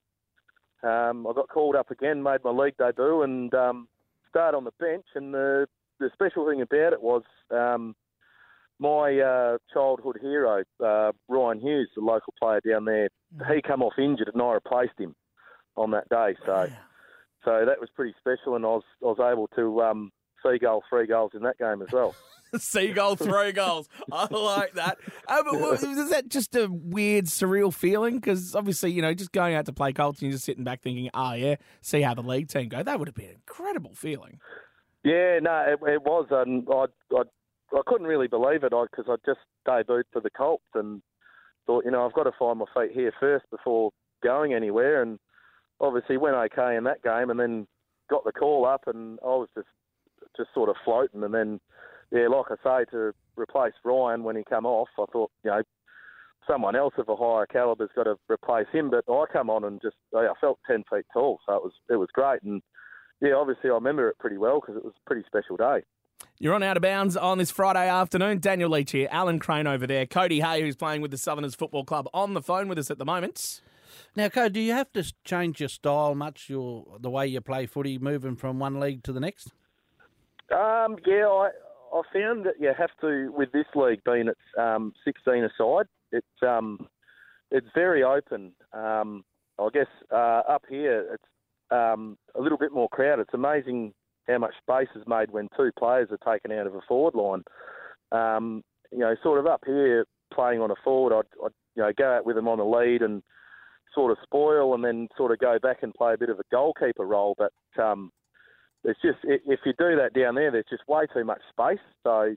um, 0.83 1.27
I 1.27 1.33
got 1.33 1.48
called 1.48 1.77
up 1.77 1.90
again, 1.90 2.22
made 2.22 2.44
my 2.44 2.51
league 2.51 2.77
debut, 2.77 3.22
and 3.22 3.53
um, 3.55 3.88
started 4.29 4.57
on 4.57 4.64
the 4.64 4.72
bench. 4.79 5.07
And 5.14 5.35
the 5.35 5.66
the 5.98 6.11
special 6.12 6.48
thing 6.48 6.61
about 6.61 6.92
it 6.92 7.03
was 7.03 7.22
um, 7.51 7.94
my 8.78 9.18
uh, 9.18 9.58
childhood 9.72 10.18
hero, 10.20 10.62
uh, 10.84 11.12
Ryan 11.28 11.60
Hughes, 11.60 11.88
the 11.94 12.02
local 12.02 12.34
player 12.40 12.60
down 12.68 12.84
there. 12.84 13.08
He 13.52 13.62
come 13.62 13.82
off 13.82 13.94
injured, 13.98 14.30
and 14.32 14.42
I 14.42 14.54
replaced 14.54 14.98
him 14.98 15.14
on 15.76 15.90
that 15.92 16.08
day. 16.08 16.37
So. 16.46 16.68
So 17.44 17.64
that 17.66 17.78
was 17.78 17.90
pretty 17.94 18.14
special, 18.18 18.56
and 18.56 18.64
I 18.64 18.68
was 18.68 18.84
I 19.02 19.06
was 19.06 19.18
able 19.20 19.48
to 19.48 19.82
um, 19.82 20.12
see 20.44 20.58
goal 20.58 20.82
three 20.88 21.06
goals 21.06 21.32
in 21.34 21.42
that 21.42 21.58
game 21.58 21.82
as 21.82 21.92
well. 21.92 22.14
Seagull, 22.56 23.16
three 23.16 23.52
goals. 23.52 23.88
I 24.12 24.28
like 24.32 24.74
that. 24.74 24.98
Uh, 25.26 25.42
but 25.42 25.60
was 25.60 25.82
is 25.82 26.10
that 26.10 26.28
just 26.28 26.54
a 26.54 26.68
weird, 26.70 27.26
surreal 27.26 27.74
feeling? 27.74 28.16
Because 28.16 28.54
obviously, 28.54 28.92
you 28.92 29.02
know, 29.02 29.12
just 29.12 29.32
going 29.32 29.54
out 29.54 29.66
to 29.66 29.72
play 29.72 29.92
Colts 29.92 30.20
and 30.20 30.28
you're 30.28 30.37
just 30.37 30.44
sitting 30.44 30.64
back 30.64 30.80
thinking, 30.80 31.10
oh, 31.14 31.32
yeah, 31.32 31.56
see 31.80 32.00
how 32.00 32.14
the 32.14 32.22
league 32.22 32.48
team 32.48 32.68
go. 32.68 32.82
That 32.82 32.98
would 32.98 33.08
have 33.08 33.14
been 33.14 33.30
an 33.30 33.37
incredible 33.46 33.94
feeling. 33.94 34.38
yeah, 35.02 35.38
no, 35.42 35.64
it, 35.66 35.90
it 35.90 36.02
was, 36.02 36.28
and 36.30 36.66
I, 36.70 36.84
I 37.16 37.22
I 37.74 37.82
couldn't 37.87 38.06
really 38.06 38.28
believe 38.28 38.64
it 38.64 38.72
because 38.72 39.06
I 39.08 39.16
just 39.26 39.40
debuted 39.66 40.04
for 40.12 40.20
the 40.20 40.30
Colts 40.30 40.64
and 40.74 41.02
thought, 41.66 41.84
you 41.84 41.90
know, 41.90 42.06
I've 42.06 42.14
got 42.14 42.24
to 42.24 42.32
find 42.38 42.58
my 42.58 42.66
feet 42.74 42.92
here 42.92 43.12
first 43.18 43.46
before 43.50 43.90
going 44.22 44.54
anywhere, 44.54 45.02
and 45.02 45.18
obviously 45.80 46.16
went 46.16 46.37
okay 46.37 46.76
in 46.76 46.84
that 46.84 47.02
game, 47.02 47.30
and 47.30 47.38
then 47.38 47.66
got 48.08 48.24
the 48.24 48.32
call 48.32 48.66
up, 48.66 48.82
and 48.87 49.18
I 49.22 49.28
was 49.28 49.48
just 49.54 49.68
just 50.37 50.50
sort 50.54 50.68
of 50.68 50.76
floating, 50.84 51.22
and 51.22 51.34
then 51.34 51.60
yeah, 52.10 52.28
like 52.28 52.46
I 52.50 52.56
say, 52.62 52.84
to 52.92 53.12
replace 53.37 53.72
Ryan 53.84 54.24
when 54.24 54.37
he 54.37 54.44
come 54.48 54.66
off, 54.66 54.88
I 54.98 55.04
thought, 55.12 55.30
you 55.42 55.50
know, 55.50 55.62
someone 56.46 56.76
else 56.76 56.94
of 56.98 57.08
a 57.08 57.16
higher 57.16 57.46
caliber's 57.46 57.90
got 57.94 58.04
to 58.04 58.16
replace 58.28 58.66
him. 58.72 58.90
But 58.90 59.10
I 59.10 59.24
come 59.32 59.50
on 59.50 59.64
and 59.64 59.80
just 59.82 59.96
I 60.14 60.28
felt 60.40 60.58
ten 60.66 60.84
feet 60.90 61.06
tall, 61.12 61.40
so 61.46 61.54
it 61.54 61.62
was 61.62 61.72
it 61.90 61.96
was 61.96 62.08
great. 62.12 62.42
And 62.42 62.62
yeah, 63.20 63.34
obviously 63.34 63.70
I 63.70 63.74
remember 63.74 64.08
it 64.08 64.18
pretty 64.18 64.38
well 64.38 64.60
because 64.60 64.76
it 64.76 64.84
was 64.84 64.94
a 64.94 65.08
pretty 65.08 65.26
special 65.26 65.56
day. 65.56 65.82
You're 66.38 66.54
on 66.54 66.62
Out 66.62 66.76
of 66.76 66.82
Bounds 66.82 67.16
on 67.16 67.38
this 67.38 67.50
Friday 67.50 67.88
afternoon. 67.88 68.38
Daniel 68.38 68.70
Leach 68.70 68.92
here, 68.92 69.08
Alan 69.10 69.38
Crane 69.38 69.66
over 69.66 69.87
there, 69.87 70.06
Codey 70.06 70.42
Hay, 70.42 70.60
who's 70.60 70.76
playing 70.76 71.00
with 71.00 71.10
the 71.10 71.18
Southerners 71.18 71.54
Football 71.54 71.84
Club, 71.84 72.08
on 72.12 72.34
the 72.34 72.42
phone 72.42 72.68
with 72.68 72.78
us 72.78 72.90
at 72.90 72.98
the 72.98 73.04
moment. 73.04 73.60
Now, 74.16 74.28
Codey, 74.28 74.52
do 74.52 74.60
you 74.60 74.72
have 74.72 74.92
to 74.92 75.12
change 75.24 75.60
your 75.60 75.68
style 75.68 76.14
much, 76.14 76.48
your 76.48 76.87
the 77.00 77.10
way 77.10 77.26
you 77.26 77.40
play 77.40 77.66
footy, 77.66 77.98
moving 77.98 78.37
from 78.37 78.58
one 78.58 78.80
league 78.80 79.02
to 79.04 79.12
the 79.12 79.20
next? 79.20 79.52
Um, 80.50 80.96
yeah, 81.06 81.26
I 81.26 81.50
I 81.94 82.02
found 82.12 82.44
that 82.46 82.54
you 82.60 82.72
have 82.76 82.90
to 83.00 83.32
with 83.32 83.52
this 83.52 83.66
league 83.74 84.02
being 84.04 84.28
it's 84.28 84.58
um, 84.58 84.92
16 85.04 85.44
aside. 85.44 85.87
It's 86.10 86.42
um, 86.42 86.88
it's 87.50 87.68
very 87.74 88.02
open. 88.02 88.52
Um, 88.72 89.24
I 89.58 89.68
guess 89.72 89.87
uh, 90.12 90.42
up 90.48 90.64
here 90.68 91.06
it's 91.14 91.24
um, 91.70 92.18
a 92.34 92.40
little 92.40 92.58
bit 92.58 92.72
more 92.72 92.88
crowded. 92.88 93.22
It's 93.22 93.34
amazing 93.34 93.94
how 94.26 94.38
much 94.38 94.54
space 94.62 94.88
is 94.96 95.06
made 95.06 95.30
when 95.30 95.48
two 95.56 95.70
players 95.78 96.08
are 96.10 96.32
taken 96.32 96.52
out 96.52 96.66
of 96.66 96.74
a 96.74 96.80
forward 96.88 97.14
line. 97.14 97.42
Um, 98.12 98.62
you 98.92 98.98
know, 98.98 99.14
sort 99.22 99.38
of 99.38 99.46
up 99.46 99.62
here 99.66 100.04
playing 100.32 100.60
on 100.60 100.70
a 100.70 100.76
forward, 100.82 101.14
I'd, 101.16 101.44
I'd 101.44 101.52
you 101.76 101.82
know 101.82 101.92
go 101.96 102.16
out 102.16 102.26
with 102.26 102.37
them 102.37 102.48
on 102.48 102.58
the 102.58 102.64
lead 102.64 103.02
and 103.02 103.22
sort 103.94 104.10
of 104.10 104.18
spoil, 104.22 104.74
and 104.74 104.84
then 104.84 105.08
sort 105.16 105.32
of 105.32 105.38
go 105.38 105.58
back 105.60 105.82
and 105.82 105.94
play 105.94 106.14
a 106.14 106.18
bit 106.18 106.30
of 106.30 106.38
a 106.38 106.44
goalkeeper 106.50 107.04
role. 107.04 107.37
But 107.37 107.82
um, 107.82 108.10
it's 108.84 109.00
just 109.00 109.18
if 109.22 109.60
you 109.64 109.72
do 109.78 109.96
that 109.96 110.12
down 110.14 110.34
there, 110.34 110.50
there's 110.50 110.64
just 110.68 110.88
way 110.88 111.06
too 111.12 111.24
much 111.24 111.40
space. 111.50 111.84
So 112.02 112.34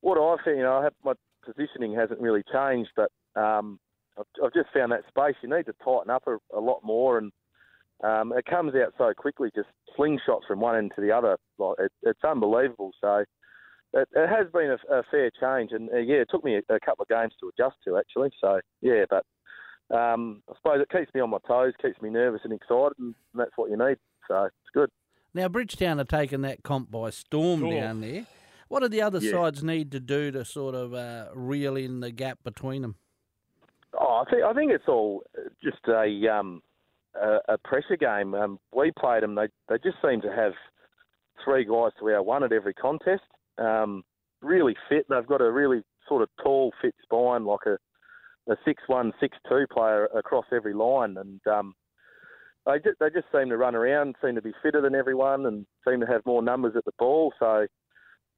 what 0.00 0.18
I 0.18 0.42
think, 0.44 0.58
you 0.58 0.62
know, 0.62 0.78
I 0.78 0.84
have, 0.84 0.94
my 1.04 1.12
positioning 1.44 1.94
hasn't 1.94 2.20
really 2.20 2.42
changed, 2.52 2.90
but 2.96 3.10
um, 3.40 3.78
I've, 4.18 4.24
I've 4.44 4.54
just 4.54 4.70
found 4.74 4.92
that 4.92 5.06
space 5.08 5.36
you 5.42 5.54
need 5.54 5.66
to 5.66 5.74
tighten 5.84 6.10
up 6.10 6.24
a, 6.26 6.38
a 6.56 6.60
lot 6.60 6.80
more, 6.82 7.18
and 7.18 7.32
um, 8.02 8.32
it 8.36 8.46
comes 8.46 8.74
out 8.74 8.92
so 8.98 9.12
quickly, 9.16 9.50
just 9.54 9.68
slingshots 9.98 10.46
from 10.48 10.60
one 10.60 10.76
end 10.76 10.92
to 10.96 11.00
the 11.02 11.12
other. 11.12 11.36
Like 11.58 11.76
it, 11.78 11.92
it's 12.02 12.24
unbelievable. 12.24 12.92
So 13.00 13.24
it, 13.92 14.08
it 14.12 14.28
has 14.28 14.46
been 14.52 14.70
a, 14.70 14.94
a 14.94 15.02
fair 15.10 15.30
change, 15.40 15.72
and 15.72 15.90
uh, 15.90 15.98
yeah, 15.98 16.16
it 16.16 16.28
took 16.30 16.44
me 16.44 16.56
a, 16.56 16.74
a 16.74 16.80
couple 16.80 17.02
of 17.02 17.08
games 17.08 17.34
to 17.40 17.48
adjust 17.48 17.76
to 17.86 17.98
actually. 17.98 18.30
So 18.40 18.60
yeah, 18.80 19.04
but 19.10 19.24
um, 19.94 20.42
I 20.48 20.54
suppose 20.56 20.80
it 20.80 20.96
keeps 20.96 21.12
me 21.14 21.20
on 21.20 21.30
my 21.30 21.38
toes, 21.46 21.72
keeps 21.82 22.00
me 22.00 22.10
nervous 22.10 22.40
and 22.44 22.52
excited, 22.52 22.92
and 22.98 23.14
that's 23.34 23.50
what 23.56 23.70
you 23.70 23.76
need. 23.76 23.96
So 24.28 24.44
it's 24.44 24.70
good. 24.72 24.90
Now, 25.34 25.48
Bridgetown 25.48 25.98
have 25.98 26.08
taken 26.08 26.42
that 26.42 26.62
comp 26.62 26.90
by 26.90 27.10
storm 27.10 27.60
Sure. 27.60 27.80
down 27.80 28.00
there. 28.00 28.26
What 28.68 28.80
do 28.80 28.88
the 28.88 29.02
other 29.02 29.18
Yeah. 29.20 29.32
sides 29.32 29.62
need 29.64 29.90
to 29.92 30.00
do 30.00 30.30
to 30.30 30.44
sort 30.44 30.74
of 30.74 30.94
uh, 30.94 31.28
reel 31.34 31.76
in 31.76 32.00
the 32.00 32.10
gap 32.12 32.38
between 32.44 32.82
them? 32.82 32.96
Oh, 33.98 34.24
I 34.24 34.30
think 34.30 34.42
I 34.44 34.52
think 34.52 34.70
it's 34.70 34.86
all 34.86 35.24
just 35.62 35.86
a 35.88 36.28
um, 36.28 36.62
a, 37.14 37.54
a 37.54 37.58
pressure 37.58 37.96
game. 37.98 38.34
Um, 38.34 38.58
we 38.74 38.92
played 38.98 39.22
them; 39.22 39.34
they 39.34 39.48
they 39.68 39.76
just 39.78 39.98
seem 40.02 40.20
to 40.22 40.32
have 40.32 40.52
three 41.44 41.64
guys 41.64 41.92
to 41.98 42.08
our 42.08 42.22
one 42.22 42.44
at 42.44 42.52
every 42.52 42.74
contest. 42.74 43.22
Um, 43.58 44.02
really 44.42 44.76
fit. 44.88 45.06
They've 45.08 45.26
got 45.26 45.40
a 45.40 45.50
really 45.50 45.82
sort 46.08 46.22
of 46.22 46.28
tall, 46.42 46.72
fit 46.82 46.94
spine, 47.02 47.44
like 47.44 47.66
a 47.66 47.76
a 48.50 48.56
six 48.64 48.82
one, 48.86 49.12
six 49.20 49.36
two 49.48 49.66
player 49.72 50.06
across 50.16 50.46
every 50.52 50.74
line, 50.74 51.16
and 51.18 51.40
um, 51.46 51.74
they 52.66 52.78
just, 52.78 52.98
they 52.98 53.10
just 53.10 53.26
seem 53.32 53.48
to 53.50 53.56
run 53.56 53.74
around, 53.74 54.16
seem 54.24 54.34
to 54.34 54.42
be 54.42 54.52
fitter 54.62 54.80
than 54.80 54.94
everyone, 54.94 55.46
and 55.46 55.66
seem 55.88 56.00
to 56.00 56.06
have 56.06 56.26
more 56.26 56.42
numbers 56.42 56.74
at 56.76 56.84
the 56.84 56.92
ball. 56.98 57.32
So 57.38 57.66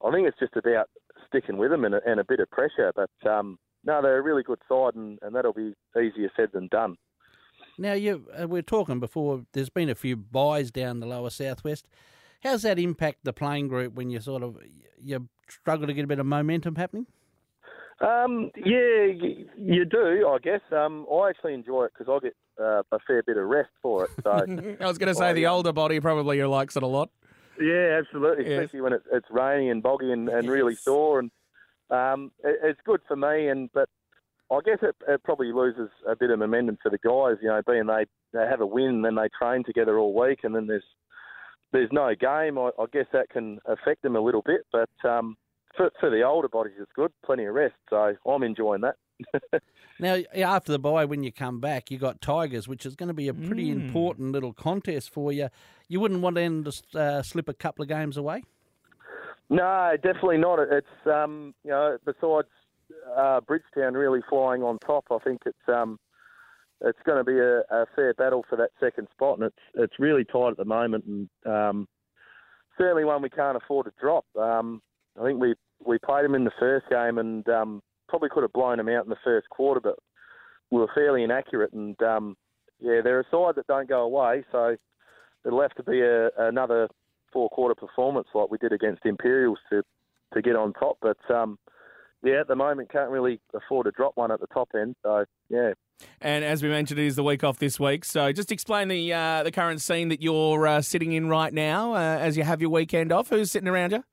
I 0.04 0.10
think 0.12 0.28
it's 0.28 0.38
just 0.38 0.56
about 0.56 0.88
sticking 1.26 1.56
with 1.56 1.70
them 1.70 1.84
and 1.84 1.94
a, 1.94 2.00
and 2.06 2.20
a 2.20 2.24
bit 2.24 2.40
of 2.40 2.50
pressure. 2.50 2.92
But 2.94 3.30
um, 3.30 3.58
no, 3.84 4.02
they're 4.02 4.18
a 4.18 4.22
really 4.22 4.42
good 4.42 4.60
side, 4.68 4.94
and, 4.94 5.18
and 5.22 5.34
that'll 5.34 5.52
be 5.52 5.72
easier 5.96 6.30
said 6.36 6.50
than 6.52 6.68
done. 6.68 6.96
Now, 7.78 7.94
you 7.94 8.26
uh, 8.40 8.46
we 8.48 8.58
are 8.58 8.62
talking 8.62 9.00
before. 9.00 9.44
There's 9.52 9.70
been 9.70 9.88
a 9.88 9.94
few 9.94 10.16
buys 10.16 10.70
down 10.70 11.00
the 11.00 11.06
lower 11.06 11.30
southwest. 11.30 11.86
How's 12.42 12.62
that 12.62 12.78
impact 12.78 13.20
the 13.24 13.32
playing 13.32 13.68
group 13.68 13.94
when 13.94 14.10
you 14.10 14.20
sort 14.20 14.42
of 14.42 14.58
you 15.00 15.28
struggle 15.48 15.86
to 15.86 15.94
get 15.94 16.04
a 16.04 16.08
bit 16.08 16.18
of 16.18 16.26
momentum 16.26 16.76
happening? 16.76 17.06
Um, 18.00 18.50
yeah, 18.56 19.04
you, 19.04 19.48
you 19.56 19.84
do, 19.84 20.28
I 20.28 20.38
guess. 20.42 20.60
Um, 20.72 21.06
I 21.12 21.28
actually 21.30 21.54
enjoy 21.54 21.84
it 21.84 21.92
because 21.96 22.12
I 22.12 22.24
get 22.24 22.34
uh, 22.60 22.82
a 22.90 22.98
fair 23.06 23.22
bit 23.22 23.36
of 23.36 23.46
rest 23.46 23.70
for 23.80 24.04
it. 24.04 24.10
So 24.24 24.30
I 24.80 24.86
was 24.86 24.98
going 24.98 25.08
to 25.08 25.14
say 25.14 25.30
Oh, 25.30 25.34
the 25.34 25.46
older 25.46 25.72
body 25.72 26.00
probably 26.00 26.42
likes 26.42 26.76
it 26.76 26.82
a 26.82 26.86
lot. 26.86 27.10
yeah, 27.60 28.00
absolutely, 28.00 28.48
Yes. 28.48 28.58
especially 28.58 28.80
when 28.80 28.92
it, 28.94 29.02
it's 29.12 29.28
rainy 29.30 29.68
and 29.70 29.82
boggy 29.82 30.10
and, 30.10 30.28
and 30.28 30.50
really 30.50 30.74
sore. 30.74 31.20
And 31.20 31.30
um, 31.90 32.32
it, 32.42 32.58
it's 32.64 32.80
good 32.84 33.02
for 33.06 33.14
me, 33.14 33.46
and 33.48 33.70
but 33.72 33.88
I 34.52 34.60
guess 34.64 34.78
it, 34.82 34.94
it 35.08 35.22
probably 35.22 35.52
loses 35.52 35.88
a 36.08 36.14
bit 36.16 36.30
of 36.30 36.38
momentum 36.38 36.78
for 36.82 36.90
the 36.90 36.98
guys. 36.98 37.38
You 37.42 37.48
know, 37.48 37.62
being 37.66 37.86
they 37.86 38.04
they 38.32 38.46
have 38.46 38.60
a 38.60 38.66
win, 38.66 38.86
and 38.96 39.04
then 39.04 39.14
they 39.14 39.28
train 39.38 39.64
together 39.64 39.98
all 39.98 40.14
week, 40.18 40.40
and 40.44 40.54
then 40.54 40.66
there's 40.66 40.84
there's 41.72 41.90
no 41.92 42.14
game. 42.14 42.58
I, 42.58 42.70
I 42.78 42.84
guess 42.92 43.06
that 43.12 43.30
can 43.30 43.58
affect 43.66 44.02
them 44.02 44.16
a 44.16 44.20
little 44.20 44.42
bit, 44.44 44.66
but 44.72 44.90
um, 45.08 45.36
for, 45.76 45.90
for 46.00 46.10
the 46.10 46.22
older 46.22 46.48
bodies, 46.48 46.74
it's 46.78 46.92
good. 46.94 47.12
Plenty 47.24 47.44
of 47.46 47.54
rest, 47.54 47.74
so 47.88 48.14
I'm 48.26 48.42
enjoying 48.42 48.82
that. 48.82 48.96
Now, 50.00 50.16
after 50.34 50.72
the 50.72 50.80
bye, 50.80 51.04
when 51.04 51.22
you 51.22 51.30
come 51.30 51.60
back, 51.60 51.88
you 51.90 51.98
got 51.98 52.20
Tigers, 52.20 52.66
which 52.66 52.84
is 52.84 52.96
going 52.96 53.08
to 53.08 53.14
be 53.14 53.28
a 53.28 53.34
pretty 53.34 53.68
Mm. 53.68 53.84
important 53.86 54.32
little 54.32 54.52
contest 54.52 55.10
for 55.10 55.30
you. 55.32 55.48
You 55.86 56.00
wouldn't 56.00 56.22
want 56.22 56.34
them 56.34 56.64
to 56.64 56.98
uh, 56.98 57.22
slip 57.22 57.48
a 57.48 57.54
couple 57.54 57.84
of 57.84 57.88
games 57.88 58.16
away. 58.16 58.42
No, 59.48 59.92
definitely 60.02 60.38
not. 60.38 60.58
It's 60.60 61.06
um, 61.06 61.54
you 61.62 61.70
know, 61.70 61.98
besides 62.04 62.48
uh, 63.16 63.40
Bridgetown 63.40 63.94
really 63.94 64.20
flying 64.28 64.62
on 64.62 64.78
top, 64.78 65.04
I 65.10 65.18
think 65.18 65.42
it's 65.46 65.68
um, 65.68 65.98
it's 66.80 66.98
going 67.04 67.18
to 67.18 67.24
be 67.24 67.38
a, 67.38 67.60
a 67.74 67.86
fair 67.94 68.14
battle 68.14 68.44
for 68.48 68.56
that 68.56 68.70
second 68.80 69.08
spot, 69.12 69.38
and 69.38 69.46
it's 69.46 69.62
it's 69.74 69.98
really 69.98 70.24
tight 70.24 70.50
at 70.50 70.56
the 70.56 70.64
moment, 70.64 71.04
and 71.04 71.28
um, 71.46 71.88
certainly 72.78 73.04
one 73.04 73.22
we 73.22 73.30
can't 73.30 73.56
afford 73.56 73.86
to 73.86 73.92
drop. 74.00 74.24
Um, 74.36 74.82
I 75.20 75.24
think 75.24 75.40
we 75.40 75.54
we 75.84 75.98
played 75.98 76.24
them 76.24 76.34
in 76.34 76.44
the 76.44 76.52
first 76.58 76.86
game, 76.90 77.18
and 77.18 77.48
um, 77.48 77.82
probably 78.08 78.28
could 78.30 78.42
have 78.42 78.52
blown 78.52 78.78
them 78.78 78.88
out 78.88 79.04
in 79.04 79.10
the 79.10 79.16
first 79.24 79.48
quarter, 79.50 79.80
but 79.80 79.96
we 80.70 80.78
were 80.78 80.90
fairly 80.94 81.22
inaccurate, 81.22 81.72
and 81.72 82.00
um, 82.02 82.36
yeah, 82.80 83.00
they're 83.02 83.20
a 83.20 83.30
side 83.30 83.54
that 83.56 83.66
don't 83.68 83.88
go 83.88 84.02
away, 84.02 84.44
so 84.50 84.76
it'll 85.44 85.62
have 85.62 85.74
to 85.74 85.82
be 85.82 86.00
a, 86.00 86.30
another 86.38 86.88
four 87.32 87.48
quarter 87.50 87.74
performance 87.74 88.28
like 88.34 88.50
we 88.50 88.58
did 88.58 88.72
against 88.72 89.06
Imperials 89.06 89.58
to 89.70 89.82
to 90.34 90.42
get 90.42 90.56
on 90.56 90.72
top. 90.72 90.98
But 91.00 91.18
um, 91.30 91.58
yeah, 92.24 92.40
at 92.40 92.48
the 92.48 92.56
moment 92.56 92.90
can't 92.90 93.10
really 93.10 93.40
afford 93.54 93.86
to 93.86 93.90
drop 93.92 94.12
one 94.16 94.30
at 94.30 94.40
the 94.40 94.46
top 94.48 94.68
end. 94.74 94.94
So 95.02 95.24
yeah, 95.48 95.72
And 96.20 96.44
as 96.44 96.62
we 96.62 96.68
mentioned, 96.68 96.98
it 97.00 97.06
is 97.06 97.16
the 97.16 97.22
week 97.24 97.42
off 97.44 97.58
this 97.58 97.78
week. 97.80 98.04
So 98.04 98.32
just 98.32 98.50
explain 98.52 98.88
the 98.88 99.12
uh, 99.12 99.42
the 99.42 99.52
current 99.52 99.80
scene 99.80 100.08
that 100.08 100.22
you're 100.22 100.66
uh, 100.66 100.82
sitting 100.82 101.12
in 101.12 101.28
right 101.28 101.52
now 101.52 101.94
uh, 101.94 101.98
as 101.98 102.36
you 102.36 102.42
have 102.44 102.60
your 102.60 102.70
weekend 102.70 103.12
off. 103.12 103.28
Who's 103.30 103.50
sitting 103.50 103.68
around 103.68 103.92
you? 103.92 104.04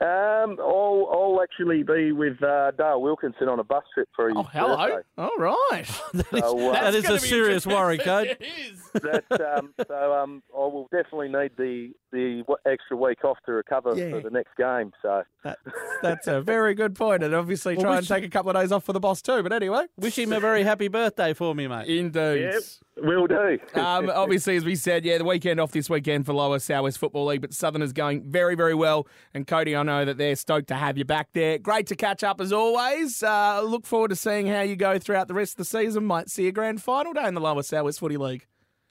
um, 0.00 0.56
I'll 0.60 1.08
I'll 1.12 1.40
actually 1.42 1.82
be 1.82 2.12
with 2.12 2.40
uh, 2.42 2.70
Dale 2.78 3.00
Wilkinson 3.02 3.48
on 3.48 3.58
a 3.58 3.64
bus 3.64 3.82
trip 3.92 4.08
for 4.14 4.28
his 4.28 4.36
Oh, 4.38 4.44
hello. 4.52 4.76
birthday. 4.76 5.08
All 5.18 5.36
right. 5.38 5.86
So, 6.40 6.70
uh, 6.70 6.72
That 6.72 6.94
is 6.94 7.04
a 7.08 7.18
serious 7.18 7.66
interesting. 7.66 7.72
worry, 7.72 7.98
coach. 7.98 8.28
It 8.40 8.42
is. 8.42 8.87
That, 8.94 9.24
um, 9.58 9.74
so 9.86 10.12
um, 10.12 10.42
I 10.54 10.58
will 10.58 10.88
definitely 10.90 11.28
need 11.28 11.52
the 11.56 11.92
the 12.10 12.42
extra 12.66 12.96
week 12.96 13.24
off 13.24 13.38
to 13.46 13.52
recover 13.52 13.94
Yeah. 13.94 14.10
for 14.10 14.20
the 14.20 14.30
next 14.30 14.56
game. 14.56 14.92
So 15.02 15.22
That's, 15.44 15.60
that's 16.02 16.26
a 16.26 16.40
very 16.40 16.74
good 16.74 16.94
point. 16.94 17.22
And 17.22 17.34
obviously 17.34 17.74
Well, 17.76 17.84
try 17.84 17.98
and 17.98 18.08
take 18.08 18.24
a 18.24 18.28
couple 18.28 18.50
of 18.50 18.56
days 18.56 18.72
off 18.72 18.84
for 18.84 18.92
the 18.92 19.00
boss 19.00 19.20
too. 19.20 19.42
But 19.42 19.52
anyway. 19.52 19.86
Wish 19.98 20.18
him 20.18 20.32
a 20.32 20.40
very 20.40 20.62
happy 20.62 20.88
birthday 20.88 21.34
for 21.34 21.54
me, 21.54 21.66
mate. 21.66 21.86
Indeed. 21.88 22.52
yeah, 22.52 22.58
will 22.96 23.26
do. 23.26 23.58
um, 23.80 24.10
obviously, 24.10 24.56
as 24.56 24.64
we 24.64 24.74
said, 24.74 25.04
yeah, 25.04 25.18
the 25.18 25.24
weekend 25.24 25.60
off 25.60 25.72
this 25.72 25.90
weekend 25.90 26.26
for 26.26 26.32
Lower 26.32 26.58
Southwest 26.58 26.98
Football 26.98 27.26
League, 27.26 27.40
but 27.42 27.52
Southern 27.52 27.82
is 27.82 27.92
going 27.92 28.22
very, 28.24 28.54
very 28.54 28.74
well. 28.74 29.06
And 29.34 29.46
Codey, 29.46 29.78
I 29.78 29.82
know 29.82 30.04
that 30.04 30.16
they're 30.16 30.36
stoked 30.36 30.68
to 30.68 30.74
have 30.74 30.96
you 30.96 31.04
back 31.04 31.28
there. 31.34 31.58
Great 31.58 31.86
to 31.88 31.96
catch 31.96 32.24
up 32.24 32.40
as 32.40 32.52
always. 32.52 33.22
Uh, 33.22 33.62
look 33.62 33.86
forward 33.86 34.08
to 34.08 34.16
seeing 34.16 34.46
how 34.46 34.62
you 34.62 34.76
go 34.76 34.98
throughout 34.98 35.28
the 35.28 35.34
rest 35.34 35.52
of 35.52 35.58
the 35.58 35.64
season. 35.66 36.04
Might 36.04 36.30
see 36.30 36.48
a 36.48 36.52
grand 36.52 36.82
final 36.82 37.12
day 37.12 37.26
in 37.26 37.34
the 37.34 37.40
Lower 37.40 37.62
Southwest 37.62 38.00
Footy 38.00 38.16
League. 38.16 38.46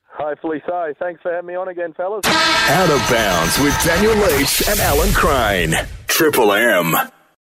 Hopefully 0.10 0.62
so. 0.65 0.93
Thanks 1.00 1.22
for 1.22 1.32
having 1.32 1.48
me 1.48 1.56
on 1.56 1.67
again, 1.67 1.93
fellas. 1.93 2.26
Out 2.26 2.89
of 2.89 3.10
bounds 3.10 3.60
with 3.60 3.76
Daniel 3.84 4.15
Leach 4.15 4.67
and 4.67 4.80
Alan 4.80 5.13
Crane. 5.13 5.74
Triple 6.08 6.54
M. 6.54 6.96